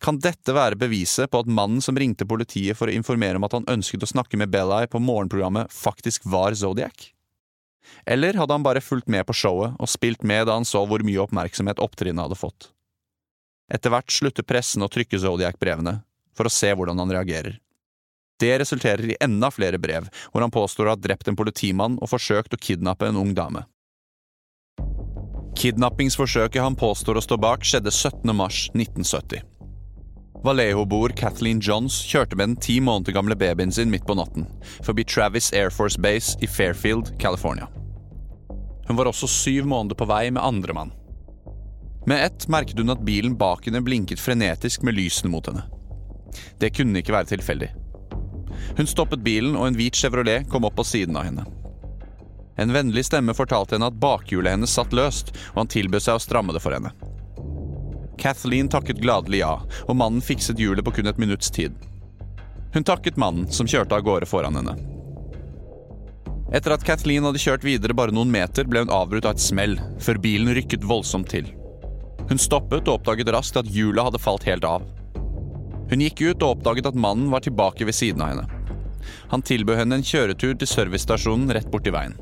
[0.01, 3.53] Kan dette være beviset på at mannen som ringte politiet for å informere om at
[3.57, 7.11] han ønsket å snakke med Bellai på morgenprogrammet, faktisk var Zodiac?
[8.05, 11.03] Eller hadde han bare fulgt med på showet og spilt med da han så hvor
[11.05, 12.69] mye oppmerksomhet opptrinnet hadde fått?
[13.71, 16.01] Etter hvert slutter pressen å trykke Zodiac-brevene,
[16.37, 17.59] for å se hvordan han reagerer.
[18.41, 22.09] Det resulterer i enda flere brev, hvor han påstår å ha drept en politimann og
[22.09, 23.67] forsøkt å kidnappe en ung dame.
[25.61, 28.31] Kidnappingsforsøket han påstår å stå bak, skjedde 17.
[28.33, 29.43] mars 1970.
[30.41, 34.47] Vallejo-boer Kathleen Johns kjørte med den ti måneder gamle babyen sin midt på natten,
[34.81, 37.67] forbi Travis Air Force Base i Fairfield, California.
[38.87, 40.95] Hun var også syv måneder på vei med andre mann.
[42.09, 45.67] Med ett merket hun at bilen bak henne blinket frenetisk med lysene mot henne.
[46.59, 47.71] Det kunne ikke være tilfeldig.
[48.77, 51.45] Hun stoppet bilen, og en hvit Chevrolet kom opp på siden av henne.
[52.61, 56.23] En vennlig stemme fortalte henne at bakhjulet hennes satt løst, og han tilbød seg å
[56.23, 56.91] stramme det for henne.
[58.21, 59.55] Kathleen takket gladelig ja,
[59.87, 61.73] og mannen fikset hjulet på kun et minutts tid.
[62.75, 64.75] Hun takket mannen som kjørte av gårde foran henne.
[66.53, 69.77] Etter at Kathleen hadde kjørt videre bare noen meter, ble hun avbrutt av et smell,
[70.03, 71.47] før bilen rykket voldsomt til.
[72.29, 74.85] Hun stoppet og oppdaget raskt at hjulet hadde falt helt av.
[75.91, 78.61] Hun gikk ut og oppdaget at mannen var tilbake ved siden av henne.
[79.33, 82.15] Han tilbød henne en kjøretur til servicestasjonen rett borti veien.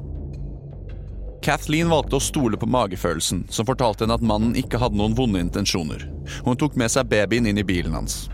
[1.45, 5.39] Kathleen valgte å stole på magefølelsen, som fortalte henne at mannen ikke hadde noen vonde
[5.39, 6.03] intensjoner,
[6.45, 8.27] hun tok med seg babyen inn i bilen hans.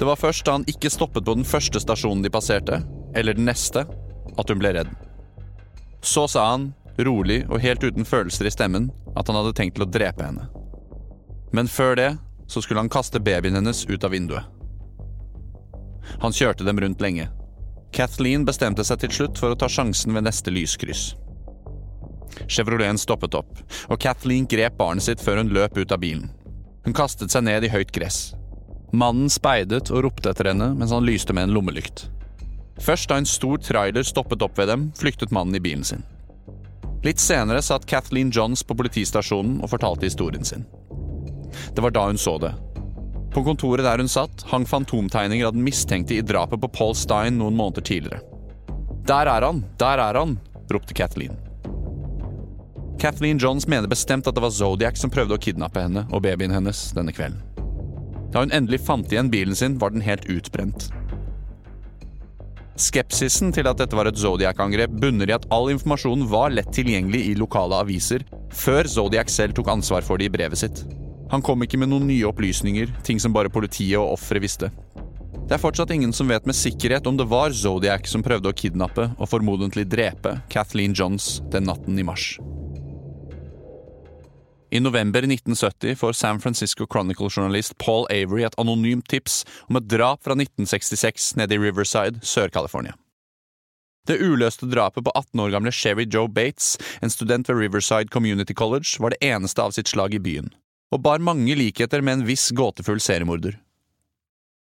[0.00, 2.80] Det var først da han ikke stoppet på den første stasjonen de passerte,
[3.14, 3.84] eller den neste,
[4.38, 4.94] at hun ble redd.
[6.00, 6.70] Så sa han,
[7.04, 10.48] rolig og helt uten følelser i stemmen, at han hadde tenkt til å drepe henne.
[11.52, 12.10] Men før det
[12.50, 14.44] så skulle han kaste babyen hennes ut av vinduet.
[16.20, 17.28] Han kjørte dem rundt lenge.
[17.94, 21.12] Kathleen bestemte seg til slutt for å ta sjansen ved neste lyskryss.
[22.50, 23.58] Chevroleten stoppet opp,
[23.90, 26.30] og Kathleen grep barnet sitt før hun løp ut av bilen.
[26.84, 28.32] Hun kastet seg ned i høyt gress.
[28.90, 32.08] Mannen speidet og ropte etter henne mens han lyste med en lommelykt.
[32.80, 36.02] Først da en stor trailer stoppet opp ved dem, flyktet mannen i bilen sin.
[37.04, 40.66] Litt senere satt Kathleen Johns på politistasjonen og fortalte historien sin.
[41.74, 42.54] Det var da hun så det.
[43.30, 47.38] På kontoret der hun satt, hang fantomtegninger av den mistenkte i drapet på Paul Stein
[47.38, 48.24] noen måneder tidligere.
[49.06, 49.64] Der er han!
[49.78, 50.38] Der er han!
[50.70, 51.38] ropte Kathleen.
[53.00, 56.52] Kathleen Johns mener bestemt at det var Zodiac som prøvde å kidnappe henne og babyen
[56.52, 57.40] hennes denne kvelden.
[58.30, 60.90] Da hun endelig fant igjen bilen sin, var den helt utbrent.
[62.80, 67.24] Skepsisen til at dette var et Zodiac-angrep bunner i at all informasjonen var lett tilgjengelig
[67.32, 70.84] i lokale aviser, før Zodiac selv tok ansvar for det i brevet sitt.
[71.30, 74.70] Han kom ikke med noen nye opplysninger, ting som bare politiet og offeret visste.
[75.50, 78.54] Det er fortsatt ingen som vet med sikkerhet om det var Zodiac som prøvde å
[78.54, 82.36] kidnappe og formodentlig drepe Kathleen Johns den natten i mars.
[84.70, 90.22] I november 1970 får San Francisco Chronicle-journalist Paul Avery et anonymt tips om et drap
[90.22, 92.94] fra 1966 nede i Riverside, Sør-California.
[94.06, 98.54] Det uløste drapet på 18 år gamle Sherry Joe Bates, en student ved Riverside Community
[98.54, 100.54] College, var det eneste av sitt slag i byen,
[100.90, 103.56] og bar mange likheter med en viss gåtefull seriemorder.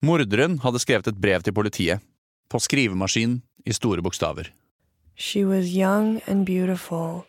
[0.04, 2.00] Morderen hadde skrevet et brev til politiet,
[2.48, 4.52] på skrivemaskin i store bokstaver.
[5.16, 7.24] She was young and beautiful.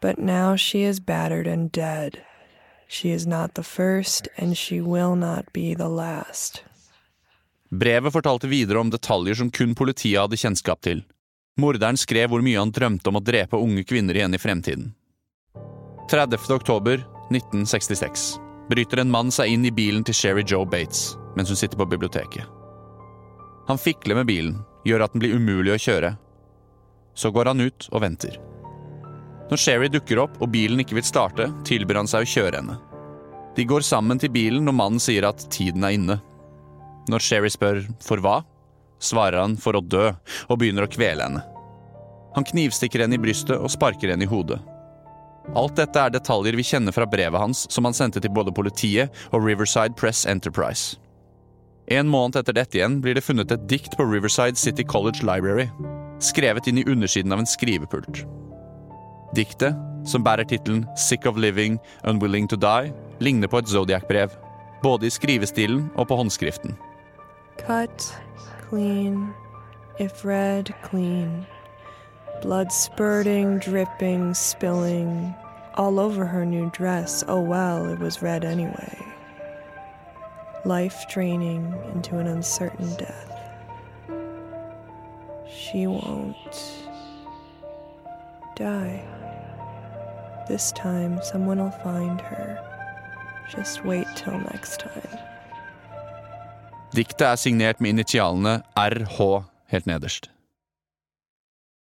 [0.00, 2.18] But now she is battered and dead.
[2.88, 6.62] She is not the first, and she will not be the last.
[7.70, 11.02] Brevet fortalte videre om detaljer som kun politiet hadde kjennskap til.
[11.58, 14.92] Morderen skrev hvor mye han drømte om å drepe unge kvinner igjen i fremtiden.
[16.10, 16.38] 30.
[16.54, 18.26] oktober 1966
[18.70, 21.88] bryter en mann seg inn i bilen til Sherry Joe Bates mens hun sitter på
[21.90, 22.46] biblioteket.
[23.66, 26.14] Han fikler med bilen, gjør at den blir umulig å kjøre.
[27.18, 28.38] Så går han ut og venter.
[29.50, 32.78] Når Sherry dukker opp og bilen ikke vil starte, tilbyr han seg å kjøre henne.
[33.56, 36.18] De går sammen til bilen når mannen sier at tiden er inne.
[37.10, 38.40] Når Sherry spør for hva,
[39.02, 40.08] svarer han for å dø,
[40.48, 41.44] og begynner å kvele henne.
[42.36, 44.58] Han knivstikker henne i brystet og sparker henne i hodet.
[45.54, 49.12] Alt dette er detaljer vi kjenner fra brevet hans som han sendte til både politiet
[49.30, 50.96] og Riverside Press Enterprise.
[51.86, 55.68] En måned etter dette igjen blir det funnet et dikt på Riverside City College Library,
[56.18, 58.24] skrevet inn i undersiden av en skrivepult.
[59.38, 64.34] Diktet, som bærer tittelen Sick of Living, Unwilling to Die, ligner på et Zodiac-brev.
[64.82, 66.76] Både i skrivestilen og på håndskriften.
[67.58, 68.12] Cut,
[68.68, 69.32] clean,
[69.98, 71.46] if read, clean.
[72.42, 75.34] Blood spurting, dripping, spilling.
[75.74, 77.24] All over her new dress.
[77.28, 78.98] Oh well, it was red anyway.
[80.64, 83.32] Life draining into an uncertain death.
[85.48, 86.86] She won't
[88.56, 89.02] die.
[90.48, 92.58] This time, someone will find her.
[93.50, 95.18] Just wait till next time.
[96.92, 100.30] Diktet er signert med initialene RH helt nederst.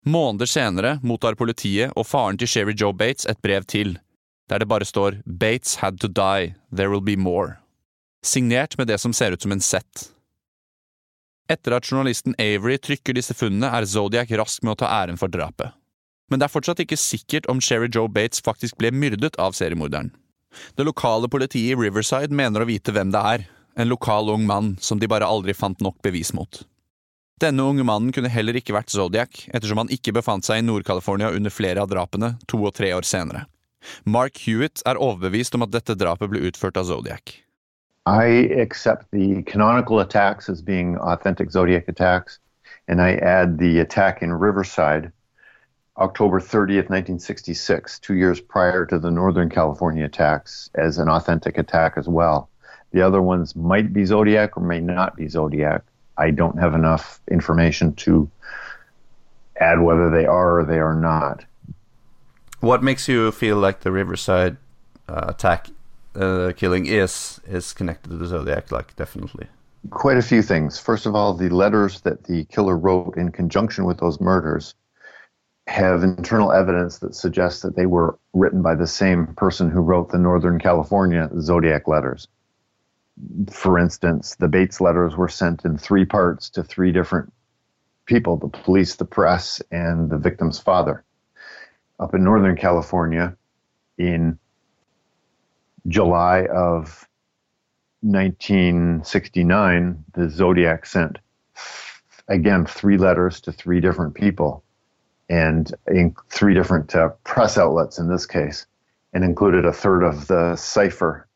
[0.04, 3.98] Måneder senere mottar politiet og faren til Sherry Joe Bates et brev til,
[4.50, 7.56] der det bare står Bates had to die, there will be more.
[8.24, 9.80] Signert med det som ser ut som en Z.
[11.48, 15.32] Etter at journalisten Avery trykker disse funnene, er Zodiac rask med å ta æren for
[15.32, 15.72] drapet
[16.30, 20.12] men det er fortsatt ikke sikkert om Sherry Joe Bates faktisk ble myrdet av seriemorderen.
[20.78, 23.44] Det lokale politiet i Riverside mener å vite hvem det er,
[23.78, 26.62] en lokal ung mann som de bare aldri fant nok bevis mot.
[27.42, 31.32] Denne unge mannen kunne heller ikke vært Zodiac, ettersom han ikke befant seg i Nord-California
[31.34, 33.46] under flere av drapene, to og tre år senere.
[34.06, 37.34] Mark Hewitt er overbevist om at dette drapet ble utført av Zodiac.
[38.06, 42.38] I accept the canonical attacks as being authentic Zodiac attacks,
[42.86, 45.10] and I add the attack in Riverside
[45.96, 51.94] October 30th, 1966, two years prior to the Northern California attacks, as an authentic attack
[51.96, 52.48] as well.
[52.92, 55.84] The other ones might be Zodiac or may not be Zodiac.
[56.16, 58.30] I don't have enough information to
[59.60, 61.44] add whether they are or they are not.
[62.60, 64.56] What makes you feel like the Riverside
[65.08, 65.68] uh, attack
[66.14, 68.72] uh, killing is is connected to the Zodiac?
[68.72, 69.46] Like definitely.
[69.90, 70.78] Quite a few things.
[70.78, 74.74] First of all, the letters that the killer wrote in conjunction with those murders
[75.66, 80.10] have internal evidence that suggests that they were written by the same person who wrote
[80.10, 82.28] the Northern California Zodiac letters.
[83.50, 87.32] For instance, the Bates letters were sent in three parts to three different
[88.06, 91.04] people the police, the press, and the victim's father.
[92.00, 93.36] Up in Northern California,
[93.98, 94.38] in
[95.86, 97.06] July of
[98.00, 101.18] 1969, the Zodiac sent
[102.28, 104.64] again three letters to three different people
[105.28, 108.66] and in three different uh, press outlets in this case,
[109.12, 111.26] and included a third of the cipher,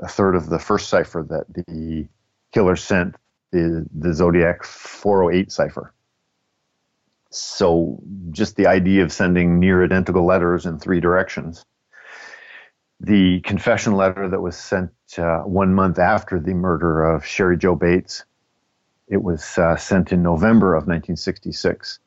[0.00, 2.08] a third of the first cipher that the
[2.52, 3.16] killer sent,
[3.52, 5.92] the, the Zodiac 408 cipher.
[7.30, 11.64] So, just the idea of sending near identical letters in three directions.
[12.98, 17.76] The confession letter that was sent uh, one month after the murder of Sherry Joe
[17.76, 18.24] Bates,
[19.08, 22.00] it was uh, sent in November of 1966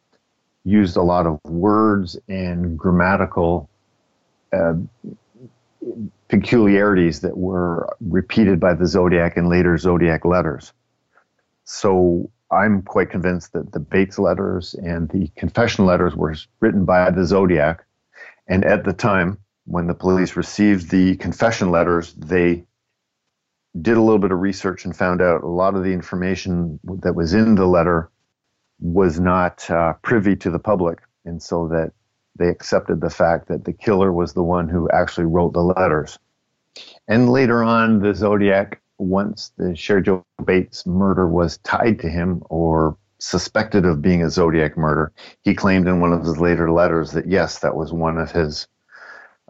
[0.64, 3.70] used a lot of words and grammatical
[4.54, 4.74] uh,
[6.34, 10.74] peculiarities that were repeated by the Zodiac and later Zodiac letters.
[11.64, 17.12] So I'm quite convinced that the Bates letters and the confession letters were written by
[17.12, 17.86] the Zodiac.
[18.48, 22.66] And at the time, when the police received the confession letters, they
[23.80, 27.14] did a little bit of research and found out a lot of the information that
[27.14, 28.10] was in the letter
[28.80, 31.94] was not uh, privy to the public, and so that
[32.38, 36.18] they accepted the fact that the killer was the one who actually wrote the letters.
[37.08, 40.04] And later on, the Zodiac, once the Sherry
[40.44, 45.12] Bates murder was tied to him or suspected of being a Zodiac murder,
[45.44, 48.68] he claimed in one of his later letters that yes, that was one of his.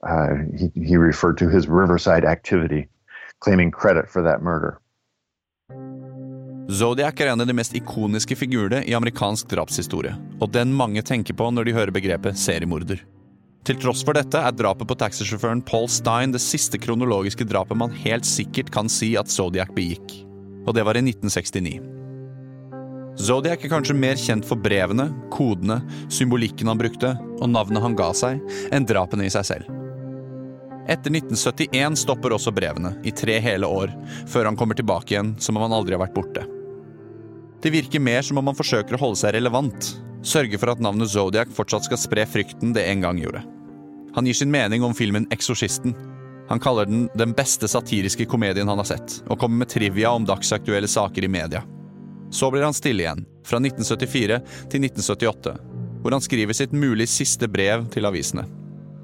[0.02, 2.90] Uh, he, he referred to his Riverside activity,
[3.40, 4.82] claiming credit for that murder.
[6.72, 11.36] Zodiac er en av de mest ikoniske figurene i amerikansk drapshistorie, og den mange tenker
[11.36, 13.02] på når de hører begrepet seriemorder.
[13.68, 17.92] Til tross for dette er drapet på taxisjåføren Paul Stein det siste kronologiske drapet man
[18.06, 20.16] helt sikkert kan si at Zodiac begikk,
[20.64, 21.76] og det var i 1969.
[23.20, 28.14] Zodiac er kanskje mer kjent for brevene, kodene, symbolikken han brukte, og navnet han ga
[28.16, 28.40] seg,
[28.72, 29.83] enn drapene i seg selv.
[30.84, 33.94] Etter 1971 stopper også brevene, i tre hele år,
[34.28, 36.44] før han kommer tilbake igjen som om han aldri har vært borte.
[37.64, 39.94] Det virker mer som om han forsøker å holde seg relevant,
[40.28, 43.46] sørge for at navnet Zodiac fortsatt skal spre frykten det en gang gjorde.
[44.18, 45.96] Han gir sin mening om filmen Eksorsisten.
[46.50, 50.28] Han kaller den den beste satiriske komedien han har sett, og kommer med trivia om
[50.28, 51.64] dagsaktuelle saker i media.
[52.34, 54.42] Så blir han stille igjen, fra 1974
[54.74, 55.56] til 1978,
[56.04, 58.44] hvor han skriver sitt mulig siste brev til avisene.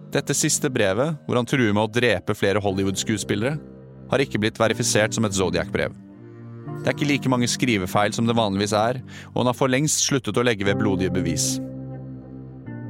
[0.09, 3.59] Dette siste brevet, hvor han truer med å drepe flere Hollywood-skuespillere,
[4.09, 5.93] har ikke blitt verifisert som et Zodiac-brev.
[6.79, 10.07] Det er ikke like mange skrivefeil som det vanligvis er, og han har for lengst
[10.07, 11.59] sluttet å legge ved blodige bevis.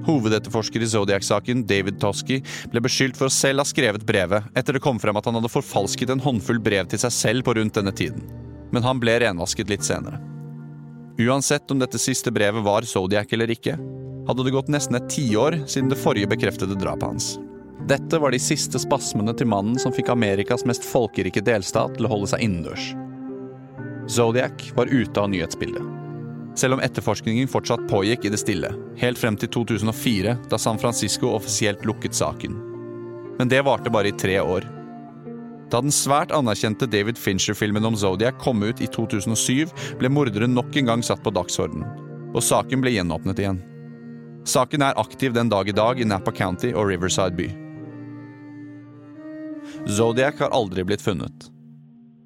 [0.07, 2.39] Hovedetterforsker i Zodiac-saken, David Toski,
[2.71, 5.51] ble beskyldt for å selv ha skrevet brevet etter det kom frem at han hadde
[5.51, 8.23] forfalsket en håndfull brev til seg selv på rundt denne tiden.
[8.71, 10.21] Men han ble renvasket litt senere.
[11.19, 13.75] Uansett om dette siste brevet var Zodiac eller ikke,
[14.29, 17.29] hadde det gått nesten et tiår siden det forrige bekreftede drapet hans.
[17.89, 22.11] Dette var de siste spasmene til mannen som fikk Amerikas mest folkerike delstat til å
[22.11, 22.91] holde seg innendørs.
[24.09, 25.95] Zodiac var ute av nyhetsbildet.
[26.59, 31.31] Selv om etterforskningen fortsatt pågikk i det stille, helt frem til 2004, da San Francisco
[31.37, 32.57] offisielt lukket saken.
[33.39, 34.67] Men det varte bare i tre år.
[35.73, 39.69] Da den svært anerkjente David Fincher-filmen om Zodiac kom ut i 2007,
[40.01, 41.85] ble morderen nok en gang satt på dagsorden,
[42.33, 43.61] og saken ble gjenåpnet igjen.
[44.47, 47.49] Saken er aktiv den dag i dag i Napa County og Riverside by.
[49.87, 51.49] Zodiac har aldri blitt funnet.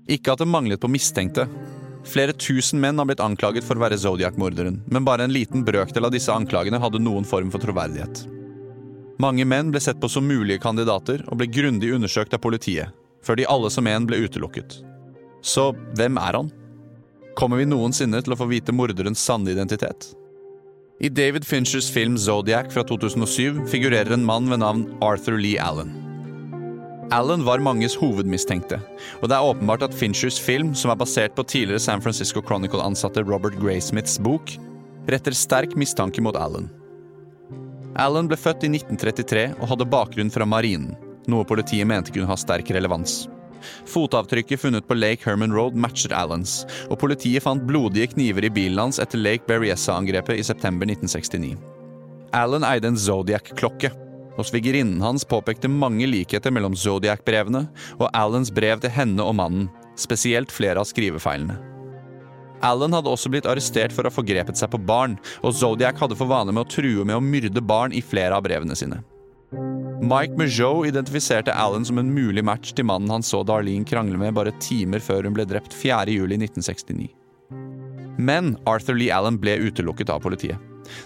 [0.09, 1.47] Ikke at det manglet på mistenkte.
[2.03, 6.07] Flere tusen menn har blitt anklaget for å være Zodiac-morderen, men bare en liten brøkdel
[6.09, 8.25] av disse anklagene hadde noen form for troverdighet.
[9.23, 12.91] Mange menn ble sett på som mulige kandidater og ble grundig undersøkt av politiet,
[13.23, 14.81] før de alle som en ble utelukket.
[15.43, 16.51] Så hvem er han?
[17.39, 20.11] Kommer vi noensinne til å få vite morderens sanne identitet?
[21.01, 25.89] I David Finchers film Zodiac fra 2007 figurerer en mann ved navn Arthur Lee Allen.
[27.11, 28.77] Allen var manges hovedmistenkte,
[29.21, 33.25] og det er åpenbart at Finchers film, som er basert på tidligere San Francisco Chronicle-ansatte
[33.25, 34.53] Robert Graysmiths bok,
[35.09, 36.69] retter sterk mistanke mot Allen.
[37.97, 40.93] Allen ble født i 1933 og hadde bakgrunn fra marinen,
[41.25, 43.23] noe politiet mente kunne ha sterk relevans.
[43.89, 48.81] Fotavtrykket funnet på Lake Herman Road matcher Allens, og politiet fant blodige kniver i bilen
[48.85, 51.57] hans etter Lake Berryessa-angrepet i september 1969.
[52.33, 53.91] Allen eide en Zodiac-klokke,
[54.33, 57.67] og svigerinnen hans påpekte mange likheter mellom Zodiac-brevene
[57.99, 61.59] og Allens brev til henne og mannen, spesielt flere av skrivefeilene.
[62.63, 66.17] Allen hadde også blitt arrestert for å ha forgrepet seg på barn, og Zodiac hadde
[66.17, 69.01] for vane med å true med å myrde barn i flere av brevene sine.
[70.03, 74.35] Mike Mujot identifiserte Allen som en mulig match til mannen han så Darlene krangle med
[74.35, 77.07] bare timer før hun ble drept 4.7.1969.
[78.17, 80.59] Men Arthur Lee Allen ble utelukket av politiet.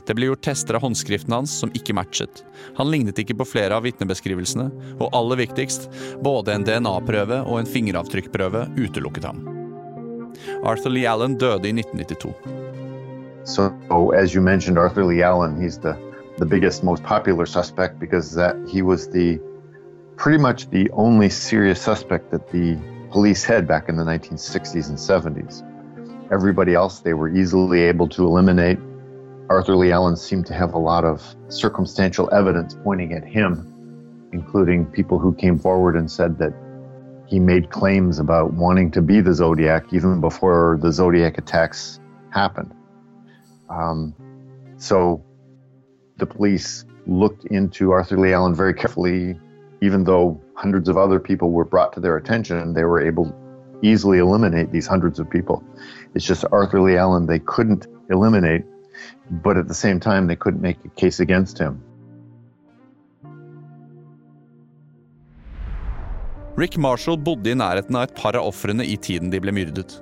[0.07, 2.43] Det ble gjort tester av håndskriften hans som ikke matchet.
[2.79, 5.87] Han lignet ikke på flere av vitnebeskrivelsene, og aller viktigst,
[6.25, 9.43] både en DNA-prøve og en fingeravtrykkprøve utelukket ham.
[10.63, 12.33] Arthur Lee Allen døde i 1992.
[13.45, 13.71] So,
[14.11, 14.41] as you
[14.77, 15.95] Arthur Lee Allen, he's the,
[16.37, 19.39] the biggest, most popular suspect because that he was the
[20.15, 22.77] pretty much the only serious suspect that the
[23.11, 25.63] police had back in the 1960s and 70s.
[26.31, 28.79] Everybody else they were easily able to eliminate.
[29.49, 34.85] Arthur Lee Allen seemed to have a lot of circumstantial evidence pointing at him, including
[34.85, 36.53] people who came forward and said that
[37.27, 42.73] he made claims about wanting to be the Zodiac even before the Zodiac attacks happened.
[43.69, 44.13] Um,
[44.77, 45.23] so
[46.17, 49.39] the police looked into Arthur Lee Allen very carefully.
[49.81, 53.35] Even though hundreds of other people were brought to their attention, they were able to
[53.83, 55.63] easily eliminate these hundreds of people.
[56.15, 58.65] It's just Arthur Lee Allen they couldn't eliminate,
[59.29, 61.83] but at the same time, they couldn't make a case against him.
[66.57, 69.99] Rick Marshall bodde i nærheten av et par av ofrene i tiden de ble myrdet.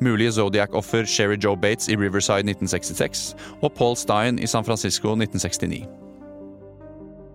[0.00, 5.86] Mulige Zodiac-offer Sherry Joe Bates i Riverside 1966 og Paul Stein i San Francisco 1969.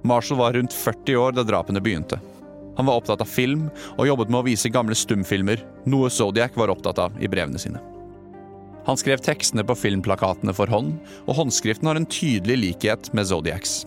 [0.04, 2.20] Marshall var rundt 40 år da drapene begynte.
[2.78, 6.72] Han var opptatt av film og jobbet med å vise gamle stumfilmer, noe Zodiac var
[6.74, 7.82] opptatt av i brevene sine.
[8.86, 10.96] Han skrev tekstene på filmplakatene for hånd,
[11.28, 13.84] og håndskriften har en tydelig likhet med Zodiacs.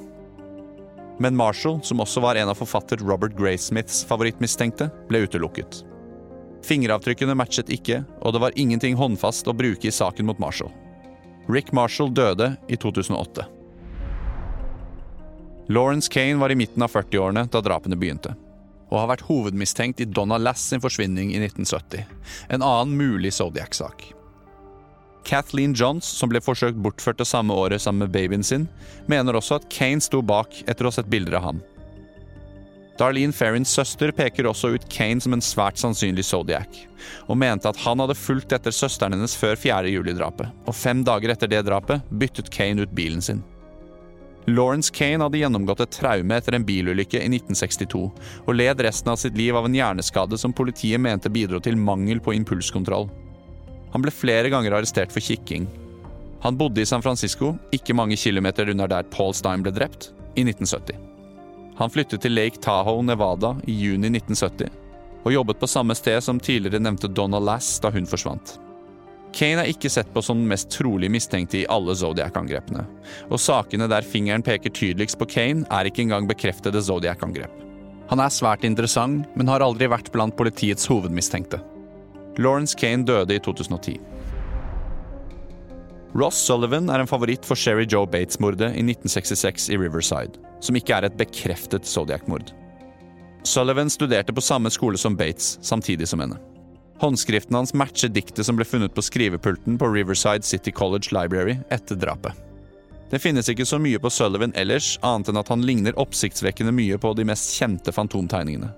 [1.22, 5.82] Men Marshall, som også var en av forfatter Robert Graysmiths favorittmistenkte, ble utelukket.
[6.64, 10.72] Fingeravtrykkene matchet ikke, og det var ingenting håndfast å bruke i saken mot Marshall.
[11.52, 13.44] Rick Marshall døde i 2008.
[15.68, 18.32] Lawrence Kane var i midten av 40-årene da drapene begynte,
[18.88, 22.04] og har vært hovedmistenkt i Donna Lass sin forsvinning i 1970,
[22.48, 24.08] en annen mulig Zodiac-sak.
[25.24, 28.68] Kathleen Johns, som ble forsøkt bortført det samme året sammen med babyen sin,
[29.08, 31.62] mener også at Kane sto bak etter å ha sett bilder av ham.
[32.94, 36.84] Darlene Ferrins søster peker også ut Kane som en svært sannsynlig Zodiac,
[37.26, 39.90] og mente at han hadde fulgt etter søsteren hennes før 4.
[39.90, 43.42] juli-drapet, og fem dager etter det drapet byttet Kane ut bilen sin.
[44.46, 48.02] Lawrence Kane hadde gjennomgått et traume etter en bilulykke i 1962,
[48.44, 52.20] og led resten av sitt liv av en hjerneskade som politiet mente bidro til mangel
[52.22, 53.08] på impulskontroll.
[53.94, 55.66] Han ble flere ganger arrestert for kikking.
[56.44, 60.44] Han bodde i San Francisco, ikke mange kilometer unna der Paul Stein ble drept, i
[60.44, 61.13] 1970.
[61.78, 64.70] Han flyttet til Lake Tahoe, Nevada i juni 1970,
[65.24, 68.58] og jobbet på samme sted som tidligere nevnte Donna Lass da hun forsvant.
[69.34, 72.84] Kane er ikke sett på som den mest trolig mistenkte i alle Zodiac-angrepene,
[73.26, 77.62] og sakene der fingeren peker tydeligst på Kane, er ikke engang bekreftede Zodiac-angrep.
[78.12, 81.58] Han er svært interessant, men har aldri vært blant politiets hovedmistenkte.
[82.38, 83.98] Lawrence Kane døde i 2010.
[86.14, 90.94] Ross Sullivan er en favoritt for Sherry Joe Bates-mordet i 1966 i Riverside, som ikke
[90.94, 92.52] er et bekreftet Zodiac-mord.
[93.42, 96.38] Sullivan studerte på samme skole som Bates, samtidig som henne.
[97.02, 101.98] Håndskriften hans matcher diktet som ble funnet på skrivepulten på Riverside City College Library etter
[101.98, 102.30] drapet.
[103.10, 107.00] Det finnes ikke så mye på Sullivan ellers, annet enn at han ligner oppsiktsvekkende mye
[107.02, 108.70] på de mest kjente fantomtegningene.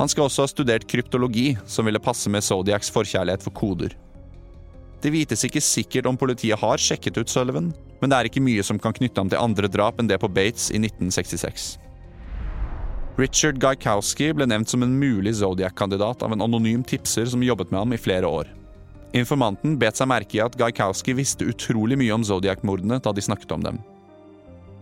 [0.00, 3.92] Han skal også ha studert kryptologi, som ville passe med Zodiacs forkjærlighet for koder.
[5.02, 8.62] Det vites ikke sikkert om politiet har sjekket ut Sullivan, men det er ikke mye
[8.62, 11.72] som kan knytte ham til andre drap enn det på Bates i 1966.
[13.18, 17.82] Richard Gaikowski ble nevnt som en mulig Zodiac-kandidat av en anonym tipser som jobbet med
[17.82, 18.52] ham i flere år.
[19.12, 23.52] Informanten bet seg merke i at Gaikowski visste utrolig mye om Zodiac-mordene da de snakket
[23.58, 23.82] om dem.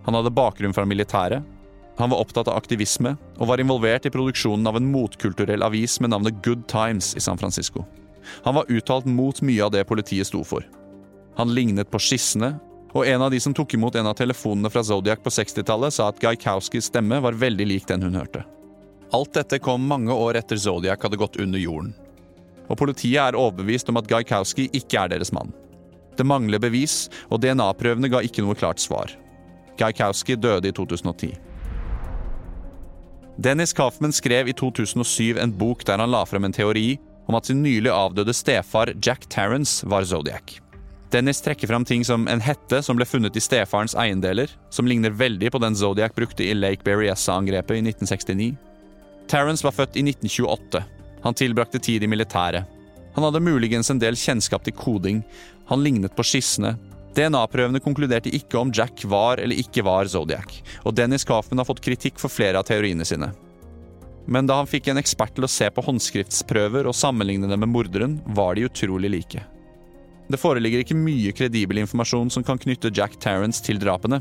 [0.04, 1.42] Han hadde bakgrunn fra militæret,
[2.00, 6.14] han var opptatt av aktivisme og var involvert i produksjonen av en motkulturell avis med
[6.14, 7.84] navnet Good Times i San Francisco.
[8.44, 10.66] Han var uttalt mot mye av det politiet sto for.
[11.38, 12.56] Han lignet på skissene,
[12.92, 16.08] og en av de som tok imot en av telefonene fra Zodiac på 60-tallet, sa
[16.10, 18.42] at Gaikowskis stemme var veldig lik den hun hørte.
[19.14, 21.94] Alt dette kom mange år etter Zodiac hadde gått under jorden.
[22.70, 25.54] Og politiet er overbevist om at Gaikowski ikke er deres mann.
[26.18, 29.14] Det mangler bevis, og DNA-prøvene ga ikke noe klart svar.
[29.78, 31.32] Gaikowski døde i 2010.
[33.40, 36.98] Dennis Kaufman skrev i 2007 en bok der han la frem en teori
[37.30, 40.58] om at sin nylig avdøde stefar Jack Tarrance var Zodiac.
[41.10, 45.14] Dennis trekker fram ting som en hette som ble funnet i stefarens eiendeler, som ligner
[45.14, 48.50] veldig på den Zodiac brukte i Lake Berryessa-angrepet i 1969.
[49.30, 50.84] Tarrance var født i 1928.
[51.24, 52.66] Han tilbrakte tid i militæret.
[53.14, 55.24] Han hadde muligens en del kjennskap til koding.
[55.70, 56.76] Han lignet på skissene.
[57.14, 61.82] DNA-prøvene konkluderte ikke om Jack var eller ikke var Zodiac, og Dennis Coffman har fått
[61.82, 63.32] kritikk for flere av teoriene sine.
[64.26, 67.72] Men da han fikk en ekspert til å se på håndskriftsprøver og sammenligne dem med
[67.72, 69.42] morderen, var de utrolig like.
[70.30, 74.20] Det foreligger ikke mye kredibel informasjon som kan knytte Jack Terrence til drapene,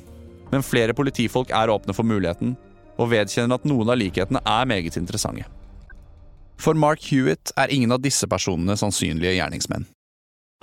[0.50, 2.56] men flere politifolk er åpne for muligheten,
[3.00, 5.46] og vedkjenner at noen av likhetene er meget interessante.
[6.60, 9.86] For Mark Hewitt er ingen av disse personene sannsynlige gjerningsmenn.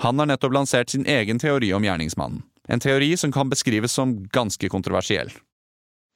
[0.03, 4.18] Han har nettopp lansert sin egen teori om gjerningsmannen, en teori som kan beskrives som
[4.34, 5.30] ganske kontroversiell.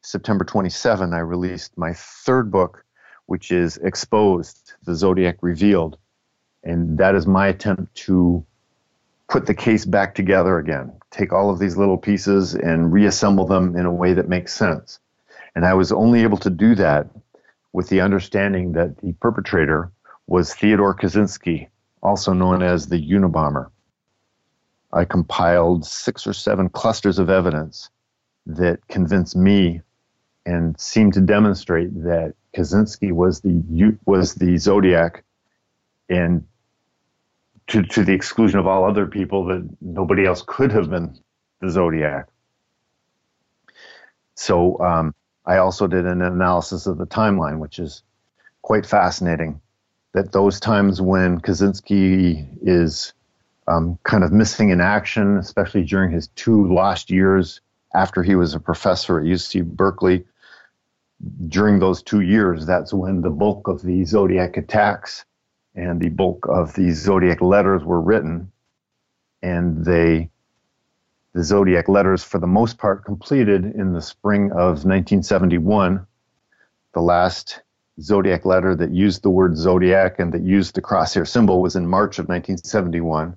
[0.05, 2.83] September 27, I released my third book,
[3.31, 5.97] which is Exposed, The Zodiac Revealed.
[6.65, 8.45] And that is my attempt to
[9.29, 13.77] put the case back together again, take all of these little pieces and reassemble them
[13.77, 14.99] in a way that makes sense.
[15.55, 17.09] And I was only able to do that
[17.73, 19.93] with the understanding that the perpetrator
[20.27, 21.69] was Theodore Kaczynski,
[22.03, 23.71] also known as the Unabomber.
[24.93, 27.91] I compiled six or seven clusters of evidence
[28.47, 29.83] that convinced me
[30.45, 35.25] and seemed to demonstrate that Kaczynski was the was the Zodiac,
[36.09, 36.47] and
[37.69, 41.19] to to the exclusion of all other people, that nobody else could have been
[41.61, 42.29] the Zodiac.
[44.35, 48.03] So um, I also did an analysis of the timeline, which is
[48.63, 49.61] quite fascinating.
[50.13, 53.13] That those times when Kaczynski is
[53.69, 57.61] um, kind of missing in action, especially during his two lost years
[57.95, 60.25] after he was a professor at UC Berkeley,
[61.49, 65.25] during those two years, that's when the bulk of the Zodiac attacks
[65.75, 68.51] and the bulk of the Zodiac letters were written.
[69.43, 70.31] And they,
[71.33, 76.07] the Zodiac letters, for the most part, completed in the spring of 1971.
[76.93, 77.63] The last
[78.01, 81.87] Zodiac letter that used the word Zodiac and that used the crosshair symbol was in
[81.87, 83.37] March of 1971.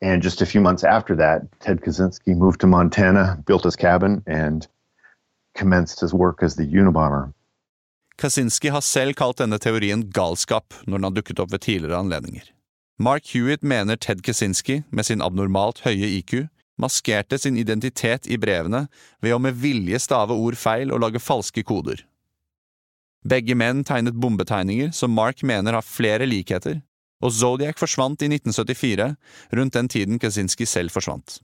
[0.00, 4.22] And just a few months after that, Ted Kaczynski moved to Montana, built his cabin,
[4.26, 4.66] and
[5.54, 7.32] commenced his work as the Unabomber.
[8.16, 12.44] Kaczynski har selv kalt denne teorien galskap når den har dukket opp ved tidligere anledninger.
[12.98, 16.46] Mark Hewitt mener Ted Kaczynski, med sin abnormalt høye IQ,
[16.78, 18.86] maskerte sin identitet i brevene
[19.22, 22.04] ved å med vilje stave ord feil og lage falske koder.
[23.22, 26.80] Begge menn tegnet bombetegninger som Mark mener har flere likheter,
[27.22, 29.14] og Zodiac forsvant i 1974,
[29.54, 31.38] rundt den tiden Kaczynski selv forsvant.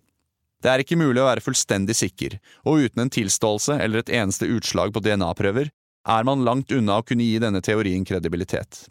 [0.62, 4.48] Det er ikke mulig å være fullstendig sikker, og uten en tilståelse eller et eneste
[4.50, 5.70] utslag på DNA-prøver
[6.08, 8.86] er man langt unna å kunne gi denne teorien kredibilitet.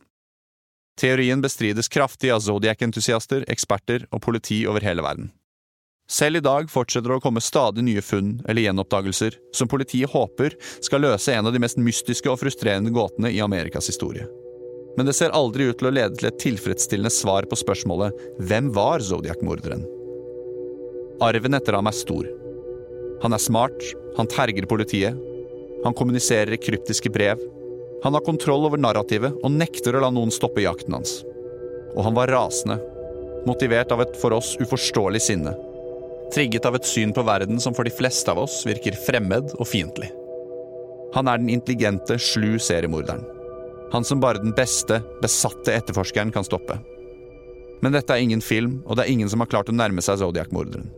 [0.98, 5.30] Teorien bestrides kraftig av Zodiac-entusiaster, eksperter og politi over hele verden.
[6.10, 10.56] Selv i dag fortsetter det å komme stadig nye funn eller gjenoppdagelser som politiet håper
[10.80, 14.26] skal løse en av de mest mystiske og frustrerende gåtene i Amerikas historie.
[14.98, 18.16] Men det ser aldri ut til å lede til et tilfredsstillende svar på spørsmålet
[18.48, 19.84] hvem var Zodiac-morderen?
[21.24, 22.28] Arven etter ham er stor.
[23.24, 23.86] Han er smart,
[24.18, 25.18] han terger politiet,
[25.84, 27.42] han kommuniserer i kryptiske brev,
[28.04, 31.24] han har kontroll over narrativet og nekter å la noen stoppe jakten hans.
[31.96, 32.78] Og han var rasende,
[33.50, 35.56] motivert av et for oss uforståelig sinne.
[36.36, 39.66] Trigget av et syn på verden som for de fleste av oss virker fremmed og
[39.66, 40.12] fiendtlig.
[41.16, 43.26] Han er den intelligente, slu seriemorderen.
[43.96, 46.78] Han som bare den beste, besatte etterforskeren kan stoppe.
[47.82, 50.20] Men dette er ingen film, og det er ingen som har klart å nærme seg
[50.22, 50.92] Zodiac-morderen.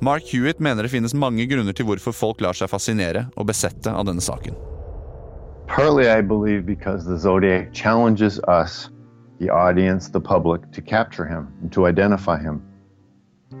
[0.00, 3.90] Mark Hewitt mener det finnes mange grunner til hvorfor folk lar seg fascinere og besette
[3.90, 4.56] av denne saken.
[5.66, 8.90] Partly, I believe, because the Zodiac challenges us,
[9.38, 12.62] the audience, the public, to capture him and to identify him.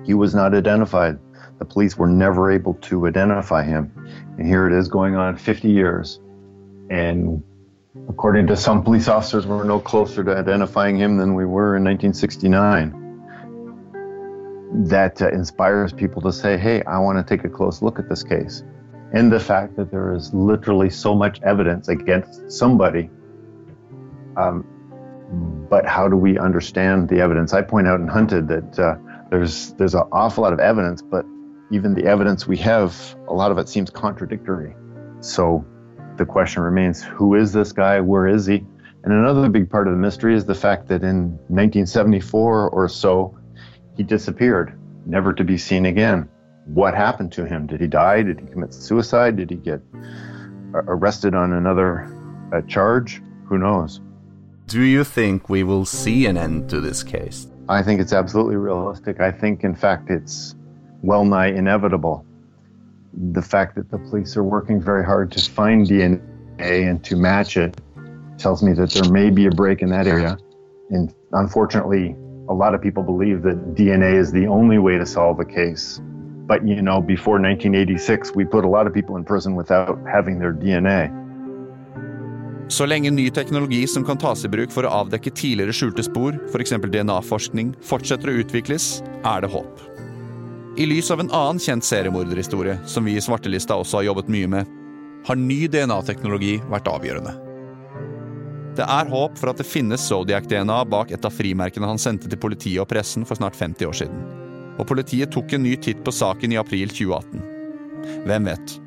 [0.04, 1.18] He was not identified.
[1.58, 3.92] The police were never able to identify him.
[4.36, 6.20] And here it is going on 50 years.
[6.90, 7.42] And
[8.08, 11.84] according to some police officers, we're no closer to identifying him than we were in
[11.84, 13.01] 1969
[14.72, 18.08] that uh, inspires people to say, hey, I want to take a close look at
[18.08, 18.64] this case.
[19.12, 23.10] And the fact that there is literally so much evidence against somebody.
[24.36, 24.64] Um,
[25.68, 27.52] but how do we understand the evidence?
[27.52, 28.96] I point out in Hunted that uh,
[29.30, 31.26] there's there's an awful lot of evidence, but
[31.70, 34.74] even the evidence we have, a lot of it seems contradictory.
[35.20, 35.64] So
[36.16, 38.00] the question remains: Who is this guy?
[38.00, 38.64] Where is he?
[39.04, 43.36] And another big part of the mystery is the fact that in 1974 or so,
[43.96, 46.28] he disappeared, never to be seen again.
[46.66, 47.66] What happened to him?
[47.66, 48.22] Did he die?
[48.22, 49.36] Did he commit suicide?
[49.36, 49.80] Did he get
[50.74, 52.08] arrested on another
[52.52, 53.20] a charge?
[53.46, 54.00] Who knows?
[54.66, 57.48] Do you think we will see an end to this case?
[57.68, 59.20] I think it's absolutely realistic.
[59.20, 60.54] I think, in fact, it's
[61.02, 62.24] well nigh inevitable.
[63.34, 66.20] The fact that the police are working very hard to find DNA
[66.58, 67.78] and to match it
[68.38, 70.38] tells me that there may be a break in that area.
[70.90, 72.16] And unfortunately,
[72.52, 76.00] a lot of people believe that DNA is the only way to solve a case.
[76.46, 80.38] But you know, before 1986, we put a lot of people in prison without having
[80.38, 81.10] their DNA.
[82.68, 86.38] Så lenge ny teknologi som kan tas i bruk for å avdekke tidligere skjulte spor,
[86.48, 86.72] f.eks.
[86.80, 89.82] DNA-forskning, fortsetter å utvikles, er det håp.
[90.80, 94.48] I lys av en annen kjent seriemorderhistorie, som vi i Svartelista også har jobbet mye
[94.48, 94.76] med,
[95.28, 97.41] har ny DNA-teknologi vært avgjørende.
[98.76, 102.40] Det er håp for at det finnes Zodiac-DNA bak et av frimerkene han sendte til
[102.40, 104.22] politiet og pressen for snart 50 år siden.
[104.80, 107.42] Og politiet tok en ny titt på saken i april 2018.
[108.24, 108.78] Hvem vet?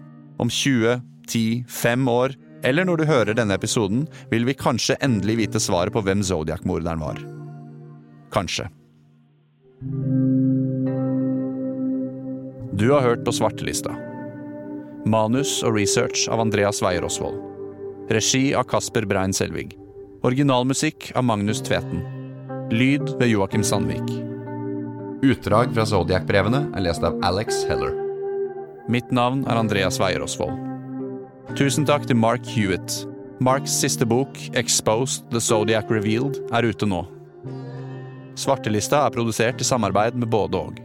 [0.42, 0.98] Om 20,
[1.30, 2.34] 10, 5 år,
[2.66, 7.06] eller når du hører denne episoden, vil vi kanskje endelig vite svaret på hvem Zodiac-morderen
[7.06, 7.22] var.
[8.34, 8.68] Kanskje.
[12.76, 13.94] Du har hørt på Svartelista.
[15.06, 17.55] Manus og research av Andreas Weier Osvold.
[18.10, 19.72] Regi av Kasper Brein Selvig.
[20.22, 22.03] Originalmusikk av Magnus Tveten.
[22.70, 24.12] Lyd ved Joakim Sandvik.
[25.26, 27.95] Utdrag fra Zodiac-brevene er lest av Alex Heller.
[28.93, 30.53] Mitt navn er Andreas Weier Osvold.
[31.58, 33.08] Tusen takk til Mark Hewitt.
[33.41, 37.08] Marks siste bok, 'Exposed The Zodiac Revealed', er ute nå.
[38.38, 40.85] Svartelista er produsert i samarbeid med både og.